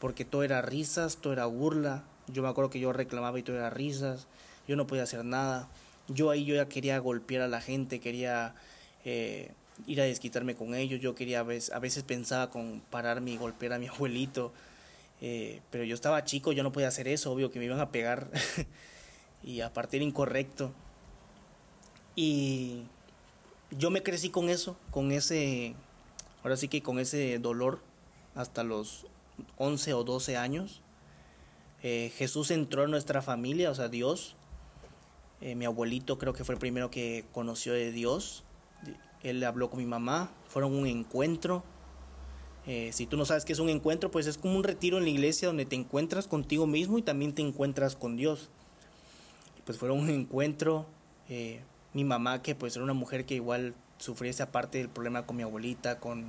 porque 0.00 0.24
todo 0.24 0.42
era 0.42 0.62
risas, 0.62 1.18
todo 1.18 1.32
era 1.32 1.46
burla, 1.46 2.04
yo 2.28 2.42
me 2.42 2.48
acuerdo 2.48 2.70
que 2.70 2.80
yo 2.80 2.92
reclamaba 2.92 3.38
y 3.38 3.42
todo 3.42 3.56
era 3.56 3.70
risas, 3.70 4.26
yo 4.66 4.76
no 4.76 4.86
podía 4.86 5.02
hacer 5.02 5.24
nada, 5.24 5.68
yo 6.08 6.30
ahí 6.30 6.44
yo 6.44 6.54
ya 6.54 6.68
quería 6.68 6.98
golpear 6.98 7.42
a 7.42 7.48
la 7.48 7.60
gente, 7.60 8.00
quería 8.00 8.54
eh, 9.04 9.52
ir 9.86 10.00
a 10.00 10.04
desquitarme 10.04 10.54
con 10.54 10.74
ellos, 10.74 11.00
yo 11.00 11.14
quería, 11.14 11.40
a 11.40 11.42
veces, 11.42 11.72
a 11.72 11.78
veces 11.78 12.02
pensaba 12.02 12.50
con 12.50 12.82
pararme 12.90 13.32
y 13.32 13.36
golpear 13.36 13.72
a 13.74 13.78
mi 13.78 13.86
abuelito, 13.88 14.52
eh, 15.20 15.60
pero 15.70 15.84
yo 15.84 15.94
estaba 15.94 16.24
chico, 16.24 16.52
yo 16.52 16.62
no 16.62 16.72
podía 16.72 16.88
hacer 16.88 17.08
eso, 17.08 17.32
obvio 17.32 17.50
que 17.50 17.58
me 17.58 17.64
iban 17.66 17.80
a 17.80 17.90
pegar. 17.90 18.30
Y 19.44 19.60
aparte 19.60 19.98
era 19.98 20.04
incorrecto. 20.04 20.72
Y 22.16 22.84
yo 23.70 23.90
me 23.90 24.02
crecí 24.02 24.30
con 24.30 24.48
eso, 24.48 24.76
con 24.90 25.12
ese, 25.12 25.74
ahora 26.42 26.56
sí 26.56 26.68
que 26.68 26.82
con 26.82 26.98
ese 26.98 27.38
dolor 27.38 27.80
hasta 28.34 28.64
los 28.64 29.06
11 29.56 29.94
o 29.94 30.04
12 30.04 30.36
años. 30.36 30.82
Eh, 31.82 32.12
Jesús 32.16 32.50
entró 32.50 32.84
en 32.84 32.90
nuestra 32.90 33.22
familia, 33.22 33.70
o 33.70 33.74
sea, 33.74 33.88
Dios. 33.88 34.36
Eh, 35.40 35.54
mi 35.54 35.64
abuelito 35.64 36.18
creo 36.18 36.32
que 36.32 36.44
fue 36.44 36.54
el 36.54 36.58
primero 36.58 36.90
que 36.90 37.26
conoció 37.32 37.72
de 37.72 37.92
Dios. 37.92 38.44
Él 39.22 39.42
habló 39.44 39.70
con 39.70 39.78
mi 39.78 39.86
mamá, 39.86 40.30
fueron 40.48 40.74
un 40.74 40.86
encuentro. 40.86 41.62
Eh, 42.66 42.90
si 42.92 43.06
tú 43.06 43.16
no 43.16 43.26
sabes 43.26 43.44
qué 43.44 43.52
es 43.52 43.58
un 43.58 43.68
encuentro, 43.68 44.10
pues 44.10 44.26
es 44.26 44.38
como 44.38 44.56
un 44.56 44.64
retiro 44.64 44.96
en 44.96 45.04
la 45.04 45.10
iglesia 45.10 45.48
donde 45.48 45.66
te 45.66 45.76
encuentras 45.76 46.26
contigo 46.26 46.66
mismo 46.66 46.96
y 46.98 47.02
también 47.02 47.34
te 47.34 47.42
encuentras 47.42 47.96
con 47.96 48.16
Dios. 48.16 48.48
Pues 49.66 49.78
fueron 49.78 50.00
un 50.00 50.10
encuentro. 50.10 50.86
mi 51.92 52.04
mamá, 52.04 52.42
que 52.42 52.54
pues 52.54 52.74
era 52.76 52.84
una 52.84 52.94
mujer 52.94 53.24
que 53.26 53.34
igual 53.34 53.74
sufría 53.98 54.30
esa 54.30 54.50
parte 54.50 54.78
del 54.78 54.88
problema 54.88 55.26
con 55.26 55.36
mi 55.36 55.42
abuelita, 55.42 56.00
con 56.00 56.24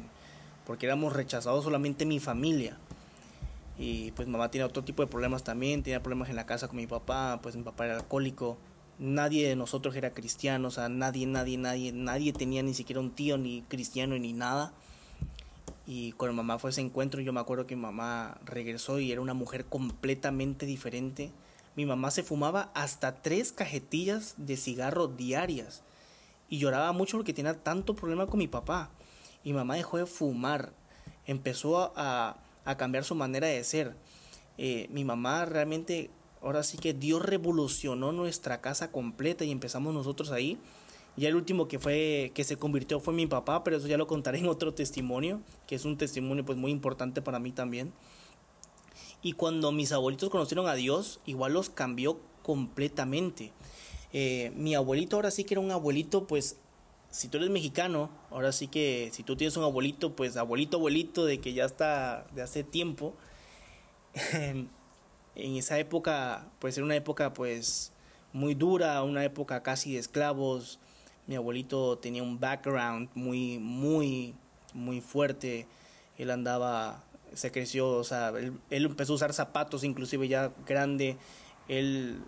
porque 0.65 0.85
éramos 0.85 1.13
rechazados 1.13 1.63
solamente 1.63 2.05
mi 2.05 2.19
familia. 2.19 2.77
Y 3.77 4.11
pues 4.11 4.27
mamá 4.27 4.51
tiene 4.51 4.65
otro 4.65 4.83
tipo 4.83 5.03
de 5.03 5.07
problemas 5.07 5.43
también, 5.43 5.83
tenía 5.83 6.01
problemas 6.01 6.29
en 6.29 6.35
la 6.35 6.45
casa 6.45 6.67
con 6.67 6.77
mi 6.77 6.87
papá, 6.87 7.39
pues 7.41 7.55
mi 7.55 7.63
papá 7.63 7.85
era 7.85 7.95
alcohólico. 7.95 8.57
Nadie 8.99 9.49
de 9.49 9.55
nosotros 9.57 9.95
era 9.95 10.11
cristiano, 10.11 10.69
o 10.69 10.71
sea, 10.71 10.87
nadie, 10.87 11.25
nadie, 11.25 11.57
nadie, 11.57 11.91
nadie 11.91 12.31
tenía 12.31 12.63
ni 12.63 12.73
siquiera 12.73 13.01
un 13.01 13.11
tío 13.11 13.37
ni 13.37 13.63
cristiano 13.63 14.17
ni 14.17 14.31
nada. 14.31 14.73
Y 15.87 16.13
cuando 16.13 16.35
mamá 16.35 16.57
fue 16.57 16.69
a 16.69 16.71
ese 16.71 16.81
encuentro, 16.81 17.21
yo 17.21 17.33
me 17.33 17.39
acuerdo 17.39 17.67
que 17.67 17.75
mi 17.75 17.81
mamá 17.81 18.39
regresó 18.45 18.99
y 18.99 19.11
era 19.11 19.21
una 19.21 19.33
mujer 19.33 19.65
completamente 19.65 20.65
diferente. 20.65 21.31
Mi 21.75 21.85
mamá 21.85 22.09
se 22.09 22.23
fumaba 22.23 22.71
hasta 22.73 23.21
tres 23.21 23.51
cajetillas 23.51 24.33
de 24.37 24.57
cigarro 24.57 25.07
diarias. 25.07 25.83
Y 26.49 26.59
lloraba 26.59 26.91
mucho 26.91 27.17
porque 27.17 27.33
tenía 27.33 27.61
tanto 27.61 27.95
problema 27.95 28.25
con 28.27 28.39
mi 28.39 28.47
papá. 28.47 28.89
Y 29.43 29.53
mamá 29.53 29.75
dejó 29.75 29.97
de 29.97 30.05
fumar. 30.05 30.73
Empezó 31.27 31.93
a, 31.95 32.37
a 32.65 32.77
cambiar 32.77 33.03
su 33.03 33.15
manera 33.15 33.47
de 33.47 33.63
ser. 33.63 33.95
Eh, 34.57 34.87
mi 34.91 35.03
mamá 35.03 35.45
realmente, 35.45 36.09
ahora 36.41 36.63
sí 36.63 36.77
que 36.77 36.93
Dios 36.93 37.21
revolucionó 37.23 38.11
nuestra 38.11 38.61
casa 38.61 38.91
completa 38.91 39.45
y 39.45 39.51
empezamos 39.51 39.93
nosotros 39.93 40.31
ahí. 40.31 40.57
Ya 41.17 41.29
el 41.29 41.35
último 41.35 41.67
que 41.69 41.79
fue 41.79 42.31
que 42.35 42.43
se 42.43 42.57
convirtió 42.57 42.99
fue 42.99 43.13
mi 43.13 43.25
papá, 43.25 43.63
pero 43.63 43.77
eso 43.77 43.87
ya 43.87 43.97
lo 43.97 44.07
contaré 44.07 44.39
en 44.39 44.47
otro 44.47 44.73
testimonio, 44.73 45.39
que 45.65 45.75
es 45.75 45.85
un 45.85 45.97
testimonio 45.97 46.43
pues 46.43 46.57
muy 46.57 46.71
importante 46.71 47.21
para 47.21 47.39
mí 47.39 47.51
también. 47.51 47.93
Y 49.21 49.31
cuando 49.33 49.71
mis 49.71 49.91
abuelitos 49.91 50.29
conocieron 50.29 50.67
a 50.67 50.75
Dios, 50.75 51.21
igual 51.25 51.53
los 51.53 51.69
cambió 51.69 52.19
completamente. 52.43 53.53
Eh, 54.11 54.51
mi 54.55 54.75
abuelito 54.75 55.15
ahora 55.15 55.31
sí 55.31 55.45
que 55.45 55.55
era 55.55 55.61
un 55.61 55.71
abuelito 55.71 56.27
pues 56.27 56.57
si 57.15 57.29
tú 57.29 57.37
eres 57.37 57.49
mexicano, 57.49 58.09
ahora 58.29 58.51
sí 58.51 58.67
que 58.67 59.09
si 59.13 59.23
tú 59.23 59.37
tienes 59.37 59.55
un 59.55 59.63
abuelito, 59.63 60.17
pues 60.17 60.35
abuelito, 60.35 60.75
abuelito 60.75 61.23
de 61.23 61.39
que 61.39 61.53
ya 61.53 61.63
está 61.63 62.27
de 62.35 62.41
hace 62.41 62.65
tiempo, 62.65 63.15
en 64.33 64.67
esa 65.35 65.79
época, 65.79 66.49
pues 66.59 66.75
era 66.75 66.83
una 66.83 66.97
época 66.97 67.33
pues 67.33 67.93
muy 68.33 68.53
dura, 68.53 69.01
una 69.01 69.23
época 69.23 69.63
casi 69.63 69.93
de 69.93 69.99
esclavos. 69.99 70.77
Mi 71.25 71.35
abuelito 71.35 71.97
tenía 71.99 72.21
un 72.21 72.37
background 72.37 73.09
muy, 73.13 73.59
muy, 73.59 74.35
muy 74.73 74.99
fuerte. 74.99 75.67
Él 76.17 76.29
andaba, 76.29 77.05
se 77.33 77.49
creció, 77.49 77.91
o 77.91 78.03
sea, 78.03 78.27
él, 78.29 78.59
él 78.69 78.85
empezó 78.85 79.13
a 79.13 79.15
usar 79.15 79.31
zapatos 79.31 79.85
inclusive 79.85 80.27
ya 80.27 80.51
grande. 80.67 81.15
Él 81.69 82.19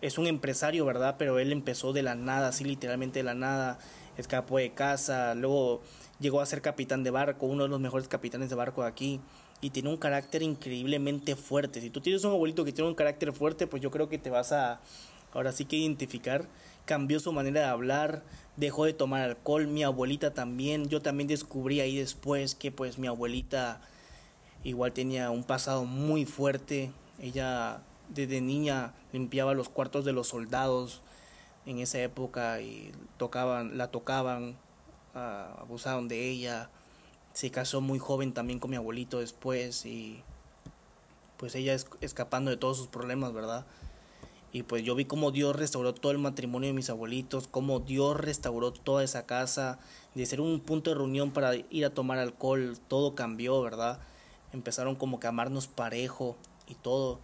es 0.00 0.18
un 0.18 0.26
empresario, 0.26 0.84
¿verdad? 0.84 1.14
Pero 1.16 1.38
él 1.38 1.52
empezó 1.52 1.92
de 1.92 2.02
la 2.02 2.16
nada, 2.16 2.48
así 2.48 2.64
literalmente 2.64 3.20
de 3.20 3.22
la 3.22 3.34
nada 3.34 3.78
escapó 4.16 4.58
de 4.58 4.72
casa, 4.72 5.34
luego 5.34 5.80
llegó 6.20 6.40
a 6.40 6.46
ser 6.46 6.62
capitán 6.62 7.02
de 7.02 7.10
barco, 7.10 7.46
uno 7.46 7.64
de 7.64 7.68
los 7.68 7.80
mejores 7.80 8.08
capitanes 8.08 8.50
de 8.50 8.56
barco 8.56 8.82
de 8.82 8.88
aquí, 8.88 9.20
y 9.60 9.70
tiene 9.70 9.90
un 9.90 9.96
carácter 9.96 10.42
increíblemente 10.42 11.36
fuerte. 11.36 11.80
Si 11.80 11.90
tú 11.90 12.00
tienes 12.00 12.24
un 12.24 12.32
abuelito 12.32 12.64
que 12.64 12.72
tiene 12.72 12.88
un 12.88 12.96
carácter 12.96 13.32
fuerte, 13.32 13.66
pues 13.66 13.82
yo 13.82 13.90
creo 13.90 14.08
que 14.08 14.18
te 14.18 14.30
vas 14.30 14.52
a, 14.52 14.80
ahora 15.32 15.52
sí 15.52 15.64
que 15.64 15.76
identificar. 15.76 16.48
Cambió 16.84 17.20
su 17.20 17.32
manera 17.32 17.60
de 17.60 17.66
hablar, 17.66 18.24
dejó 18.56 18.84
de 18.84 18.92
tomar 18.92 19.22
alcohol, 19.22 19.68
mi 19.68 19.84
abuelita 19.84 20.34
también, 20.34 20.88
yo 20.88 21.00
también 21.00 21.28
descubrí 21.28 21.80
ahí 21.80 21.96
después 21.96 22.54
que 22.54 22.72
pues 22.72 22.98
mi 22.98 23.06
abuelita 23.06 23.80
igual 24.64 24.92
tenía 24.92 25.30
un 25.30 25.44
pasado 25.44 25.84
muy 25.84 26.24
fuerte, 26.24 26.92
ella 27.20 27.82
desde 28.08 28.40
niña 28.40 28.94
limpiaba 29.12 29.54
los 29.54 29.68
cuartos 29.68 30.04
de 30.04 30.12
los 30.12 30.28
soldados, 30.28 31.02
en 31.66 31.78
esa 31.78 32.00
época 32.00 32.60
y 32.60 32.92
tocaban, 33.16 33.78
la 33.78 33.90
tocaban, 33.90 34.56
uh, 35.14 35.60
abusaron 35.60 36.08
de 36.08 36.28
ella. 36.28 36.70
Se 37.32 37.50
casó 37.50 37.80
muy 37.80 37.98
joven 37.98 38.32
también 38.32 38.58
con 38.58 38.70
mi 38.70 38.76
abuelito 38.76 39.20
después 39.20 39.86
y 39.86 40.22
pues 41.36 41.54
ella 41.54 41.74
es, 41.74 41.86
escapando 42.00 42.50
de 42.50 42.56
todos 42.56 42.76
sus 42.76 42.88
problemas, 42.88 43.32
¿verdad? 43.32 43.66
Y 44.52 44.64
pues 44.64 44.84
yo 44.84 44.94
vi 44.94 45.06
cómo 45.06 45.30
Dios 45.30 45.56
restauró 45.56 45.94
todo 45.94 46.12
el 46.12 46.18
matrimonio 46.18 46.68
de 46.68 46.74
mis 46.74 46.90
abuelitos, 46.90 47.48
cómo 47.48 47.80
Dios 47.80 48.18
restauró 48.18 48.70
toda 48.72 49.02
esa 49.02 49.24
casa, 49.24 49.78
de 50.14 50.26
ser 50.26 50.42
un 50.42 50.60
punto 50.60 50.90
de 50.90 50.96
reunión 50.96 51.30
para 51.30 51.54
ir 51.54 51.86
a 51.86 51.90
tomar 51.94 52.18
alcohol, 52.18 52.78
todo 52.86 53.14
cambió, 53.14 53.62
¿verdad? 53.62 53.98
Empezaron 54.52 54.94
como 54.94 55.18
que 55.18 55.26
amarnos 55.26 55.68
parejo 55.68 56.36
y 56.68 56.74
todo. 56.74 57.18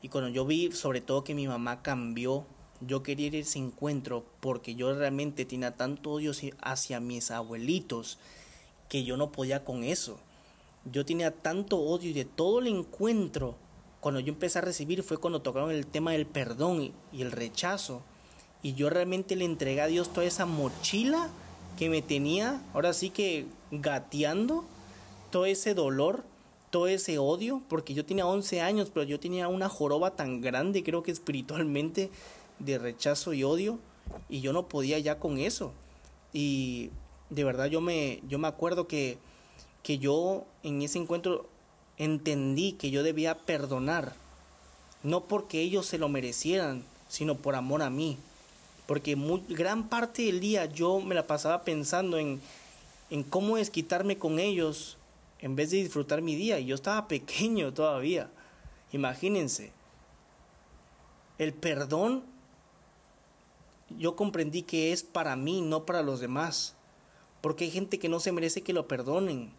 Y 0.00 0.08
cuando 0.08 0.30
yo 0.30 0.46
vi 0.46 0.72
sobre 0.72 1.02
todo 1.02 1.22
que 1.22 1.34
mi 1.34 1.46
mamá 1.46 1.82
cambió, 1.82 2.46
yo 2.80 3.02
quería 3.02 3.28
ir 3.28 3.34
a 3.36 3.38
ese 3.38 3.58
encuentro 3.58 4.24
porque 4.40 4.74
yo 4.74 4.94
realmente 4.94 5.44
tenía 5.44 5.76
tanto 5.76 6.12
odio 6.12 6.32
hacia 6.62 7.00
mis 7.00 7.30
abuelitos 7.30 8.18
que 8.88 9.04
yo 9.04 9.16
no 9.16 9.32
podía 9.32 9.64
con 9.64 9.84
eso. 9.84 10.18
Yo 10.90 11.04
tenía 11.04 11.30
tanto 11.30 11.78
odio 11.78 12.10
y 12.10 12.12
de 12.14 12.24
todo 12.24 12.60
el 12.60 12.66
encuentro, 12.66 13.54
cuando 14.00 14.20
yo 14.20 14.32
empecé 14.32 14.58
a 14.58 14.62
recibir 14.62 15.02
fue 15.02 15.18
cuando 15.18 15.42
tocaron 15.42 15.70
el 15.70 15.86
tema 15.86 16.12
del 16.12 16.26
perdón 16.26 16.92
y, 17.12 17.22
el 17.22 17.32
rechazo. 17.32 18.02
Y 18.62 18.74
yo 18.74 18.90
realmente 18.90 19.36
le 19.36 19.44
entregué 19.44 19.80
a 19.80 19.86
Dios 19.86 20.12
toda 20.12 20.26
esa 20.26 20.46
mochila 20.46 21.30
que 21.78 21.88
me 21.88 22.02
tenía, 22.02 22.62
ahora 22.74 22.92
sí 22.92 23.10
que 23.10 23.46
gateando, 23.70 24.64
todo 25.30 25.46
ese 25.46 25.74
dolor, 25.74 26.24
todo 26.70 26.86
ese 26.86 27.18
odio, 27.18 27.62
porque 27.68 27.94
yo 27.94 28.04
tenía 28.04 28.26
11 28.26 28.60
años, 28.60 28.90
pero 28.92 29.04
yo 29.04 29.18
tenía 29.20 29.48
una 29.48 29.68
joroba 29.68 30.16
tan 30.16 30.40
grande, 30.40 30.82
creo 30.82 31.02
que 31.02 31.10
espiritualmente, 31.10 32.10
de 32.60 32.78
rechazo 32.78 33.32
y 33.32 33.42
odio 33.42 33.78
y 34.28 34.40
yo 34.40 34.52
no 34.52 34.68
podía 34.68 34.98
ya 34.98 35.18
con 35.18 35.38
eso. 35.38 35.72
Y 36.32 36.90
de 37.30 37.44
verdad 37.44 37.66
yo 37.66 37.80
me, 37.80 38.22
yo 38.28 38.38
me 38.38 38.48
acuerdo 38.48 38.86
que, 38.86 39.18
que 39.82 39.98
yo 39.98 40.44
en 40.62 40.82
ese 40.82 40.98
encuentro 40.98 41.48
entendí 41.96 42.72
que 42.72 42.90
yo 42.90 43.02
debía 43.02 43.36
perdonar, 43.38 44.14
no 45.02 45.24
porque 45.24 45.60
ellos 45.60 45.86
se 45.86 45.98
lo 45.98 46.08
merecieran, 46.08 46.84
sino 47.08 47.36
por 47.36 47.54
amor 47.54 47.82
a 47.82 47.90
mí. 47.90 48.16
Porque 48.86 49.16
gran 49.48 49.88
parte 49.88 50.22
del 50.22 50.40
día 50.40 50.64
yo 50.66 51.00
me 51.00 51.14
la 51.14 51.26
pasaba 51.26 51.62
pensando 51.62 52.18
en, 52.18 52.40
en 53.10 53.22
cómo 53.22 53.56
quitarme 53.70 54.18
con 54.18 54.38
ellos 54.38 54.96
en 55.40 55.56
vez 55.56 55.70
de 55.70 55.78
disfrutar 55.78 56.22
mi 56.22 56.34
día. 56.34 56.58
Y 56.58 56.66
yo 56.66 56.74
estaba 56.74 57.06
pequeño 57.06 57.72
todavía. 57.72 58.30
Imagínense. 58.92 59.72
El 61.38 61.54
perdón 61.54 62.24
yo 63.98 64.16
comprendí 64.16 64.62
que 64.62 64.92
es 64.92 65.02
para 65.02 65.36
mí, 65.36 65.62
no 65.62 65.86
para 65.86 66.02
los 66.02 66.20
demás. 66.20 66.74
Porque 67.40 67.64
hay 67.64 67.70
gente 67.70 67.98
que 67.98 68.08
no 68.08 68.20
se 68.20 68.32
merece 68.32 68.62
que 68.62 68.72
lo 68.72 68.86
perdonen. 68.86 69.52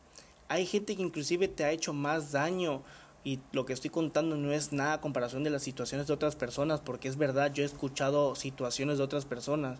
Hay 0.47 0.65
gente 0.65 0.95
que 0.95 1.01
inclusive 1.01 1.47
te 1.47 1.63
ha 1.63 1.71
hecho 1.71 1.93
más 1.93 2.31
daño 2.31 2.83
y 3.23 3.39
lo 3.51 3.65
que 3.65 3.73
estoy 3.73 3.89
contando 3.89 4.35
no 4.35 4.51
es 4.51 4.71
nada 4.71 5.01
comparación 5.01 5.43
de 5.43 5.49
las 5.49 5.61
situaciones 5.61 6.07
de 6.07 6.13
otras 6.13 6.35
personas, 6.35 6.79
porque 6.79 7.07
es 7.07 7.17
verdad, 7.17 7.53
yo 7.53 7.63
he 7.63 7.65
escuchado 7.65 8.35
situaciones 8.35 8.97
de 8.97 9.03
otras 9.03 9.25
personas, 9.25 9.79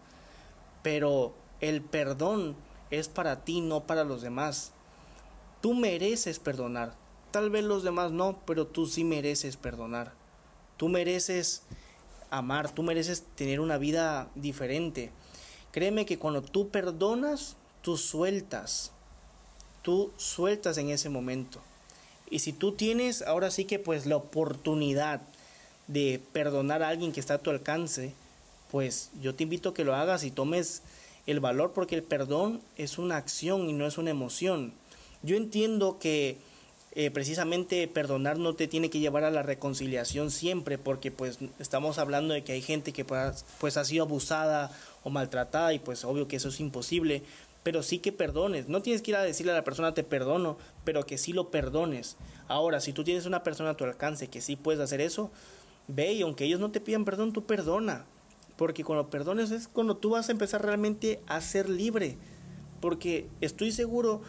pero 0.83 1.33
el 1.59 1.81
perdón 1.81 2.55
es 2.91 3.07
para 3.07 3.43
ti, 3.43 3.61
no 3.61 3.87
para 3.87 4.03
los 4.03 4.21
demás. 4.21 4.73
Tú 5.61 5.73
mereces 5.73 6.39
perdonar, 6.39 6.95
tal 7.31 7.49
vez 7.49 7.63
los 7.63 7.83
demás 7.83 8.11
no, 8.11 8.39
pero 8.45 8.67
tú 8.67 8.85
sí 8.85 9.03
mereces 9.03 9.57
perdonar. 9.57 10.13
Tú 10.77 10.89
mereces 10.89 11.63
amar, 12.31 12.71
tú 12.71 12.81
mereces 12.81 13.23
tener 13.35 13.59
una 13.59 13.77
vida 13.77 14.29
diferente. 14.35 15.11
Créeme 15.71 16.05
que 16.05 16.17
cuando 16.17 16.41
tú 16.41 16.69
perdonas, 16.69 17.55
tú 17.81 17.97
sueltas. 17.97 18.91
Tú 19.83 20.11
sueltas 20.17 20.77
en 20.77 20.89
ese 20.89 21.09
momento. 21.09 21.61
Y 22.29 22.39
si 22.39 22.53
tú 22.53 22.71
tienes 22.71 23.21
ahora 23.21 23.51
sí 23.51 23.65
que 23.65 23.77
pues 23.77 24.05
la 24.05 24.15
oportunidad 24.15 25.21
de 25.87 26.21
perdonar 26.31 26.81
a 26.81 26.87
alguien 26.87 27.11
que 27.11 27.19
está 27.19 27.35
a 27.35 27.39
tu 27.39 27.49
alcance, 27.49 28.13
pues 28.71 29.11
yo 29.21 29.35
te 29.35 29.43
invito 29.43 29.69
a 29.69 29.73
que 29.73 29.83
lo 29.83 29.95
hagas 29.95 30.23
y 30.23 30.31
tomes 30.31 30.81
el 31.27 31.39
valor 31.39 31.73
porque 31.73 31.95
el 31.95 32.03
perdón 32.03 32.61
es 32.77 32.97
una 32.97 33.17
acción 33.17 33.69
y 33.69 33.73
no 33.73 33.85
es 33.85 33.97
una 33.97 34.11
emoción. 34.11 34.73
Yo 35.23 35.35
entiendo 35.35 35.99
que 35.99 36.37
eh, 36.93 37.09
precisamente 37.09 37.87
perdonar 37.87 38.37
no 38.37 38.53
te 38.53 38.67
tiene 38.67 38.89
que 38.89 38.99
llevar 38.99 39.23
a 39.23 39.31
la 39.31 39.43
reconciliación 39.43 40.29
siempre 40.29 40.77
porque 40.77 41.09
pues 41.09 41.39
estamos 41.57 41.97
hablando 41.97 42.33
de 42.33 42.43
que 42.43 42.51
hay 42.51 42.61
gente 42.61 42.91
que 42.91 43.05
pues, 43.05 43.45
pues 43.59 43.77
ha 43.77 43.85
sido 43.85 44.03
abusada 44.03 44.71
o 45.03 45.09
maltratada 45.09 45.73
y 45.73 45.79
pues 45.79 46.03
obvio 46.03 46.27
que 46.27 46.35
eso 46.35 46.49
es 46.49 46.59
imposible, 46.59 47.23
pero 47.63 47.81
sí 47.81 47.99
que 47.99 48.11
perdones. 48.11 48.67
No 48.67 48.81
tienes 48.81 49.01
que 49.01 49.11
ir 49.11 49.17
a 49.17 49.23
decirle 49.23 49.53
a 49.53 49.55
la 49.55 49.63
persona 49.63 49.93
te 49.93 50.03
perdono, 50.03 50.57
pero 50.83 51.05
que 51.05 51.17
sí 51.17 51.31
lo 51.31 51.49
perdones. 51.49 52.17
Ahora, 52.49 52.81
si 52.81 52.91
tú 52.91 53.05
tienes 53.05 53.25
una 53.25 53.43
persona 53.43 53.71
a 53.71 53.77
tu 53.77 53.85
alcance 53.85 54.27
que 54.27 54.41
sí 54.41 54.57
puedes 54.57 54.81
hacer 54.81 54.99
eso, 54.99 55.31
ve 55.87 56.11
y 56.13 56.21
aunque 56.23 56.43
ellos 56.43 56.59
no 56.59 56.71
te 56.71 56.81
pidan 56.81 57.05
perdón, 57.05 57.31
tú 57.31 57.45
perdona. 57.45 58.05
Porque 58.57 58.83
cuando 58.83 59.09
perdones 59.09 59.51
es 59.51 59.67
cuando 59.67 59.95
tú 59.95 60.11
vas 60.11 60.27
a 60.27 60.33
empezar 60.33 60.61
realmente 60.63 61.21
a 61.27 61.39
ser 61.39 61.69
libre. 61.69 62.17
Porque 62.79 63.27
estoy 63.41 63.71
seguro 63.71 64.21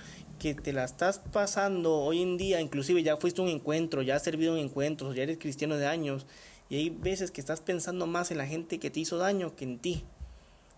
que 0.43 0.57
te 0.57 0.73
la 0.73 0.83
estás 0.83 1.21
pasando 1.21 1.95
hoy 2.01 2.21
en 2.21 2.37
día, 2.37 2.61
inclusive 2.61 3.05
ya 3.05 3.17
fuiste 3.17 3.41
a 3.41 3.45
un 3.45 3.51
encuentro, 3.51 4.03
ya 4.03 4.17
has 4.17 4.25
servido 4.25 4.57
en 4.57 4.65
encuentros, 4.65 5.15
ya 5.15 5.23
eres 5.23 5.39
cristiano 5.39 5.77
de 5.77 5.87
años, 5.87 6.27
y 6.69 6.77
hay 6.79 6.91
veces 6.91 7.31
que 7.31 7.41
estás 7.41 7.61
pensando 7.61 8.09
más 8.09 8.33
en 8.33 8.39
la 8.39 8.47
gente 8.47 8.81
que 8.81 8.91
te 8.91 8.99
hizo 8.99 9.19
daño 9.19 9.55
que 9.55 9.63
en 9.65 9.79
ti. 9.79 10.05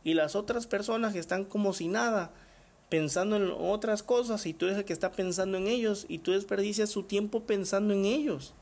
Y 0.04 0.12
las 0.12 0.36
otras 0.36 0.66
personas 0.66 1.14
están 1.14 1.46
como 1.46 1.72
si 1.72 1.88
nada, 1.88 2.30
pensando 2.90 3.36
en 3.36 3.50
otras 3.50 4.02
cosas, 4.02 4.44
y 4.44 4.52
tú 4.52 4.66
eres 4.66 4.76
el 4.76 4.84
que 4.84 4.92
está 4.92 5.12
pensando 5.12 5.56
en 5.56 5.66
ellos, 5.66 6.04
y 6.10 6.18
tú 6.18 6.32
desperdicias 6.32 6.90
su 6.90 7.04
tiempo 7.04 7.44
pensando 7.44 7.94
en 7.94 8.04
ellos. 8.04 8.52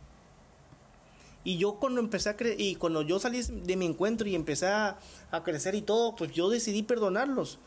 Y 1.43 1.57
yo 1.59 1.81
cuando 1.81 1.99
empecé 1.99 2.29
a 2.29 2.37
creer, 2.37 2.61
y 2.61 2.77
cuando 2.77 3.03
yo 3.03 3.19
salí 3.19 3.43
de 3.43 3.77
mi 3.77 3.87
encuentro 3.87 4.29
y 4.29 4.37
empecé 4.37 4.69
a, 4.69 4.99
crecer 5.45 5.75
y 5.75 5.83
todo, 5.83 6.15
pues 6.15 6.31
yo 6.31 6.49
decidí 6.49 6.85
perdonarlos. 6.85 7.59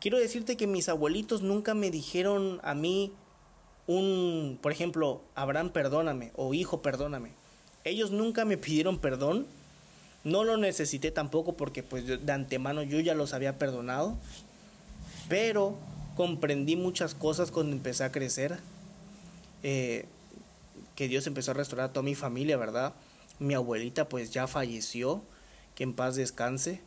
Quiero 0.00 0.18
decirte 0.18 0.56
que 0.56 0.66
mis 0.66 0.88
abuelitos 0.88 1.42
nunca 1.42 1.74
me 1.74 1.90
dijeron 1.90 2.60
a 2.62 2.74
mí 2.74 3.12
un, 3.86 4.58
por 4.62 4.72
ejemplo, 4.72 5.20
Abraham, 5.34 5.70
perdóname, 5.70 6.32
o 6.36 6.54
hijo, 6.54 6.80
perdóname. 6.80 7.32
Ellos 7.84 8.10
nunca 8.10 8.44
me 8.44 8.56
pidieron 8.56 8.98
perdón. 8.98 9.46
No 10.24 10.44
lo 10.44 10.56
necesité 10.56 11.10
tampoco 11.10 11.56
porque 11.56 11.82
pues 11.82 12.06
de 12.06 12.32
antemano 12.32 12.82
yo 12.82 13.00
ya 13.00 13.14
los 13.14 13.34
había 13.34 13.58
perdonado. 13.58 14.16
Pero 15.28 15.76
comprendí 16.16 16.76
muchas 16.76 17.14
cosas 17.14 17.50
cuando 17.50 17.76
empecé 17.76 18.04
a 18.04 18.12
crecer. 18.12 18.58
Eh, 19.62 20.06
que 20.94 21.08
Dios 21.08 21.26
empezó 21.26 21.52
a 21.52 21.54
restaurar 21.54 21.90
a 21.90 21.92
toda 21.92 22.04
mi 22.04 22.14
familia, 22.14 22.56
¿verdad? 22.56 22.94
Mi 23.38 23.54
abuelita 23.54 24.08
pues 24.08 24.30
ya 24.30 24.46
falleció, 24.46 25.22
que 25.74 25.82
en 25.82 25.94
paz 25.94 26.16
descanse. 26.16 26.80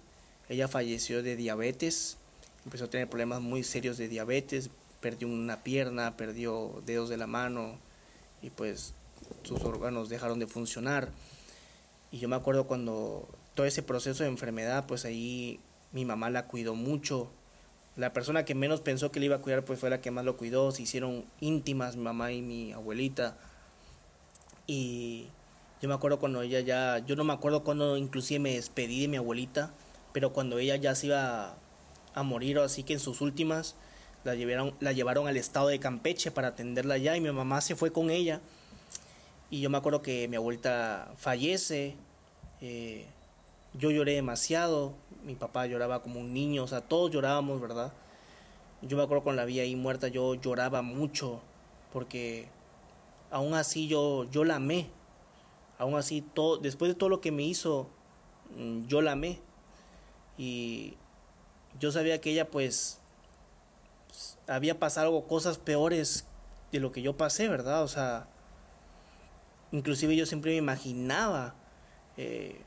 Ella 0.50 0.68
falleció 0.68 1.24
de 1.24 1.36
diabetes, 1.36 2.18
empezó 2.66 2.86
a 2.86 2.90
tener 2.90 3.10
problemas 3.10 3.42
muy 3.42 3.64
serios 3.64 3.98
de 3.98 4.08
diabetes, 4.08 4.70
perdió 5.00 5.28
una 5.28 5.64
pierna, 5.64 6.16
perdió 6.16 6.82
dedos 6.86 7.10
de 7.10 7.18
la 7.18 7.28
mano 7.28 7.78
y 8.42 8.50
pues 8.50 8.94
sus 9.44 9.62
órganos 9.64 10.10
dejaron 10.10 10.40
de 10.40 10.48
funcionar. 10.48 11.10
Y 12.12 12.20
yo 12.20 12.30
me 12.30 12.36
acuerdo 12.36 12.68
cuando 12.68 13.28
todo 13.56 13.66
ese 13.66 13.84
proceso 13.84 14.24
de 14.24 14.30
enfermedad, 14.30 14.86
pues 14.88 15.06
ahí 15.06 15.60
mi 15.92 16.06
mamá 16.06 16.30
la 16.30 16.48
cuidó 16.48 16.76
mucho. 16.76 17.30
La 17.96 18.14
persona 18.14 18.46
que 18.46 18.56
menos 18.56 18.82
pensó 18.82 19.12
que 19.12 19.20
le 19.20 19.28
iba 19.28 19.36
a 19.38 19.42
cuidar, 19.42 19.66
pues 19.66 19.80
fue 19.80 19.90
la 19.90 20.02
que 20.02 20.12
más 20.12 20.26
lo 20.26 20.38
cuidó. 20.38 20.72
Se 20.72 20.84
hicieron 20.84 21.26
íntimas 21.40 21.96
mi 21.96 22.04
mamá 22.04 22.32
y 22.32 22.42
mi 22.42 22.72
abuelita. 22.72 23.38
Y 24.66 25.28
yo 25.82 25.90
me 25.90 25.96
acuerdo 25.96 26.20
cuando 26.20 26.42
ella 26.42 26.62
ya, 26.62 27.00
yo 27.00 27.16
no 27.16 27.24
me 27.24 27.34
acuerdo 27.34 27.64
cuando 27.64 27.98
inclusive 27.98 28.40
me 28.40 28.54
despedí 28.56 29.02
de 29.02 29.08
mi 29.10 29.18
abuelita, 29.18 29.72
pero 30.14 30.34
cuando 30.34 30.58
ella 30.58 30.76
ya 30.78 30.96
se 30.96 31.08
iba 31.08 31.56
a 32.14 32.24
morir, 32.24 32.60
así 32.60 32.84
que 32.84 32.94
en 32.94 33.00
sus 33.00 33.22
últimas, 33.22 33.76
la 34.24 34.36
llevaron, 34.36 34.74
la 34.80 34.92
llevaron 34.92 35.28
al 35.28 35.38
estado 35.38 35.68
de 35.68 35.80
Campeche 35.80 36.32
para 36.32 36.50
atenderla 36.50 36.96
allá 36.96 37.16
y 37.16 37.22
mi 37.22 37.32
mamá 37.32 37.62
se 37.62 37.76
fue 37.76 37.92
con 37.92 38.10
ella. 38.10 38.42
Y 39.50 39.62
yo 39.62 39.70
me 39.70 39.78
acuerdo 39.78 40.02
que 40.02 40.28
mi 40.28 40.36
abuelita 40.36 41.14
fallece, 41.18 41.96
eh, 42.62 43.06
yo 43.74 43.92
lloré 43.92 44.14
demasiado, 44.14 44.94
mi 45.24 45.36
papá 45.36 45.66
lloraba 45.66 46.02
como 46.02 46.20
un 46.20 46.34
niño, 46.34 46.64
o 46.64 46.68
sea, 46.68 46.82
todos 46.82 47.12
llorábamos, 47.12 47.62
¿verdad? 47.62 47.94
Yo 48.82 48.98
me 48.98 49.04
acuerdo 49.04 49.24
cuando 49.24 49.42
la 49.42 49.46
vi 49.46 49.60
ahí 49.60 49.76
muerta, 49.76 50.08
yo 50.08 50.36
lloraba 50.36 50.82
mucho, 50.82 51.40
porque 51.92 52.48
aún 53.32 53.54
así 53.54 53.88
yo, 53.88 54.26
yo 54.32 54.44
la 54.44 54.56
amé, 54.56 54.88
aún 55.78 55.96
así, 55.96 56.22
todo, 56.22 56.58
después 56.58 56.90
de 56.90 56.96
todo 56.96 57.10
lo 57.10 57.22
que 57.22 57.32
me 57.32 57.44
hizo, 57.44 57.88
mm, 58.58 58.86
yo 58.88 59.02
la 59.02 59.14
amé. 59.14 59.40
Y 60.38 60.96
yo 61.80 61.92
sabía 61.92 62.20
que 62.22 62.32
ella 62.32 62.50
pues 62.50 63.00
había 64.48 64.80
pasado 64.80 65.26
cosas 65.28 65.58
peores 65.58 66.26
de 66.72 66.80
lo 66.80 66.92
que 66.92 67.02
yo 67.02 67.18
pasé, 67.18 67.48
¿verdad? 67.48 67.84
O 67.84 67.88
sea, 67.88 68.28
inclusive 69.72 70.16
yo 70.16 70.26
siempre 70.26 70.52
me 70.52 70.58
imaginaba, 70.58 71.56
eh, 72.18 72.62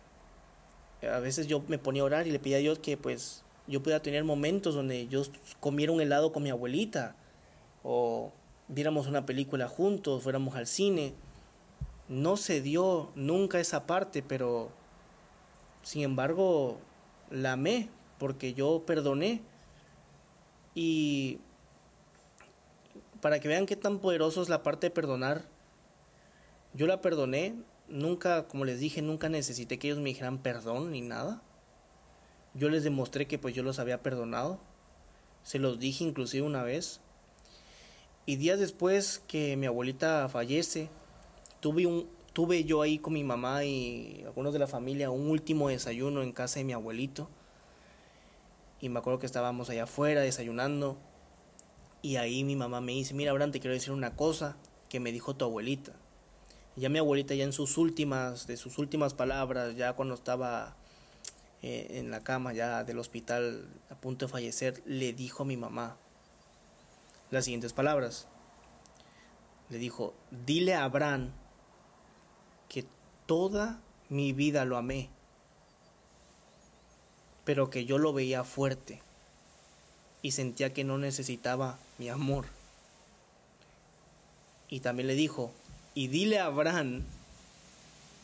a 1.03 1.19
veces 1.21 1.47
yo 1.47 1.63
me 1.69 1.79
ponía 1.79 2.03
a 2.03 2.07
orar 2.07 2.27
y 2.27 2.31
le 2.31 2.39
pedía 2.39 2.57
a 2.57 2.61
Dios 2.61 2.79
que 2.79 2.97
pues 2.97 3.45
yo 3.67 3.83
pudiera 3.83 4.03
tener 4.03 4.25
momentos 4.25 4.75
donde 4.75 5.09
yo 5.09 5.23
comiera 5.61 5.93
un 5.93 6.01
helado 6.01 6.33
con 6.33 6.43
mi 6.43 6.51
abuelita 6.51 7.17
o 7.83 8.33
viéramos 8.69 9.07
una 9.07 9.27
película 9.27 9.69
juntos, 9.69 10.23
fuéramos 10.23 10.55
al 10.57 10.67
cine 10.67 11.15
no 12.09 12.37
se 12.37 12.61
dio 12.61 13.11
nunca 13.15 13.59
esa 13.59 13.87
parte, 13.87 14.23
pero 14.23 14.71
sin 15.83 16.03
embargo 16.03 16.79
la 17.31 17.53
amé 17.53 17.89
porque 18.19 18.55
yo 18.55 18.85
perdoné. 18.87 19.43
Y 20.75 21.39
para 23.21 23.41
que 23.41 23.49
vean 23.49 23.67
qué 23.67 23.77
tan 23.77 23.99
poderoso 23.99 24.43
es 24.43 24.49
la 24.49 24.63
parte 24.63 24.87
de 24.87 24.91
perdonar, 24.91 25.45
yo 26.75 26.87
la 26.87 27.01
perdoné, 27.01 27.55
nunca, 27.89 28.47
como 28.49 28.65
les 28.65 28.81
dije, 28.81 29.01
nunca 29.01 29.29
necesité 29.29 29.79
que 29.79 29.89
ellos 29.89 29.99
me 29.99 30.11
dijeran 30.11 30.39
perdón 30.39 30.93
ni 30.93 31.01
nada. 31.01 31.43
Yo 32.55 32.69
les 32.69 32.85
demostré 32.85 33.27
que 33.27 33.39
pues 33.39 33.55
yo 33.55 33.63
los 33.63 33.79
había 33.79 34.03
perdonado. 34.03 34.61
Se 35.43 35.59
los 35.59 35.79
dije 35.79 36.05
inclusive 36.05 36.47
una 36.47 36.63
vez. 36.63 37.01
Y 38.27 38.37
días 38.37 38.59
después 38.59 39.23
que 39.27 39.57
mi 39.57 39.67
abuelita 39.67 40.29
fallece, 40.29 40.91
tuve, 41.61 41.87
un, 41.87 42.09
tuve 42.33 42.65
yo 42.65 42.83
ahí 42.83 42.99
con 42.99 43.13
mi 43.13 43.25
mamá 43.25 43.65
y 43.65 44.23
algunos 44.27 44.53
de 44.53 44.59
la 44.59 44.67
familia 44.67 45.11
un 45.11 45.31
último 45.31 45.69
desayuno 45.69 46.23
en 46.23 46.33
casa 46.33 46.59
de 46.59 46.65
mi 46.65 46.73
abuelito. 46.73 47.31
Y 48.81 48.89
me 48.89 48.99
acuerdo 48.99 49.19
que 49.19 49.27
estábamos 49.27 49.71
allá 49.71 49.85
afuera 49.85 50.21
desayunando. 50.21 50.99
Y 52.03 52.17
ahí 52.17 52.45
mi 52.45 52.57
mamá 52.57 52.81
me 52.81 52.93
dice, 52.93 53.15
mira, 53.15 53.31
Abraham, 53.31 53.53
te 53.53 53.61
quiero 53.61 53.75
decir 53.75 53.93
una 53.93 54.15
cosa 54.15 54.57
que 54.89 55.01
me 55.01 55.13
dijo 55.13 55.35
tu 55.35 55.45
abuelita. 55.45 55.93
ya 56.77 56.89
mi 56.89 56.99
abuelita 56.99 57.35
ya 57.35 57.45
en 57.45 57.53
sus 57.53 57.79
últimas, 57.79 58.47
de 58.47 58.57
sus 58.57 58.79
últimas 58.79 59.15
palabras, 59.15 59.77
ya 59.77 59.95
cuando 59.95 60.15
estaba 60.15 60.77
eh, 61.63 61.99
en 61.99 62.11
la 62.11 62.21
cama 62.21 62.53
ya 62.53 62.85
del 62.85 62.99
hospital 62.99 63.67
a 63.91 63.95
punto 63.95 64.27
de 64.27 64.33
fallecer, 64.33 64.83
le 64.85 65.13
dijo 65.13 65.43
a 65.43 65.47
mi 65.47 65.57
mamá 65.57 65.97
las 67.31 67.45
siguientes 67.45 67.73
palabras. 67.73 68.29
Le 69.71 69.79
dijo, 69.79 70.15
dile 70.31 70.75
a 70.75 70.85
Abraham 70.85 71.33
que 72.69 72.85
toda 73.27 73.81
mi 74.09 74.33
vida 74.33 74.65
lo 74.65 74.77
amé, 74.77 75.11
pero 77.47 77.71
que 77.71 77.87
yo 77.87 77.97
lo 77.97 78.13
veía 78.13 78.43
fuerte 78.45 79.01
y 80.21 80.33
sentía 80.33 80.75
que 80.75 80.83
no 80.83 80.99
necesitaba 80.99 81.79
mi 81.97 82.09
amor. 82.09 82.47
Y 84.69 84.81
también 84.81 85.07
le 85.07 85.15
dijo, 85.15 85.53
y 85.95 86.09
dile 86.09 86.41
a 86.41 86.47
Abraham 86.47 87.05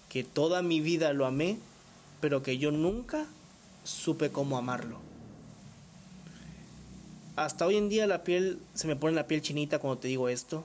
que 0.08 0.24
toda 0.24 0.60
mi 0.60 0.80
vida 0.80 1.12
lo 1.12 1.24
amé, 1.24 1.56
pero 2.20 2.42
que 2.42 2.58
yo 2.58 2.72
nunca 2.72 3.26
supe 3.84 4.32
cómo 4.32 4.58
amarlo. 4.58 4.98
Hasta 7.36 7.64
hoy 7.64 7.76
en 7.76 7.88
día 7.88 8.08
la 8.08 8.24
piel 8.24 8.58
se 8.74 8.88
me 8.88 8.96
pone 8.96 9.14
la 9.14 9.28
piel 9.28 9.40
chinita 9.40 9.78
cuando 9.78 10.00
te 10.00 10.08
digo 10.08 10.28
esto, 10.28 10.64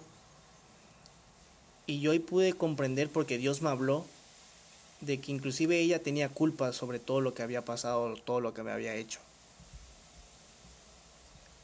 y 1.86 2.00
yo 2.00 2.10
hoy 2.12 2.20
pude 2.20 2.54
comprender 2.54 3.10
porque 3.10 3.38
Dios 3.38 3.62
me 3.62 3.70
habló 3.70 4.04
de 5.02 5.20
que 5.20 5.32
inclusive 5.32 5.80
ella 5.80 6.02
tenía 6.02 6.30
culpa 6.30 6.74
sobre 6.74 7.00
todo 7.00 7.22
lo 7.22 7.34
que 7.34 7.44
había 7.44 7.66
pasado, 7.66 8.16
todo 8.16 8.42
lo 8.42 8.54
que 8.54 8.64
me 8.64 8.72
había 8.72 8.96
hecho. 8.96 9.20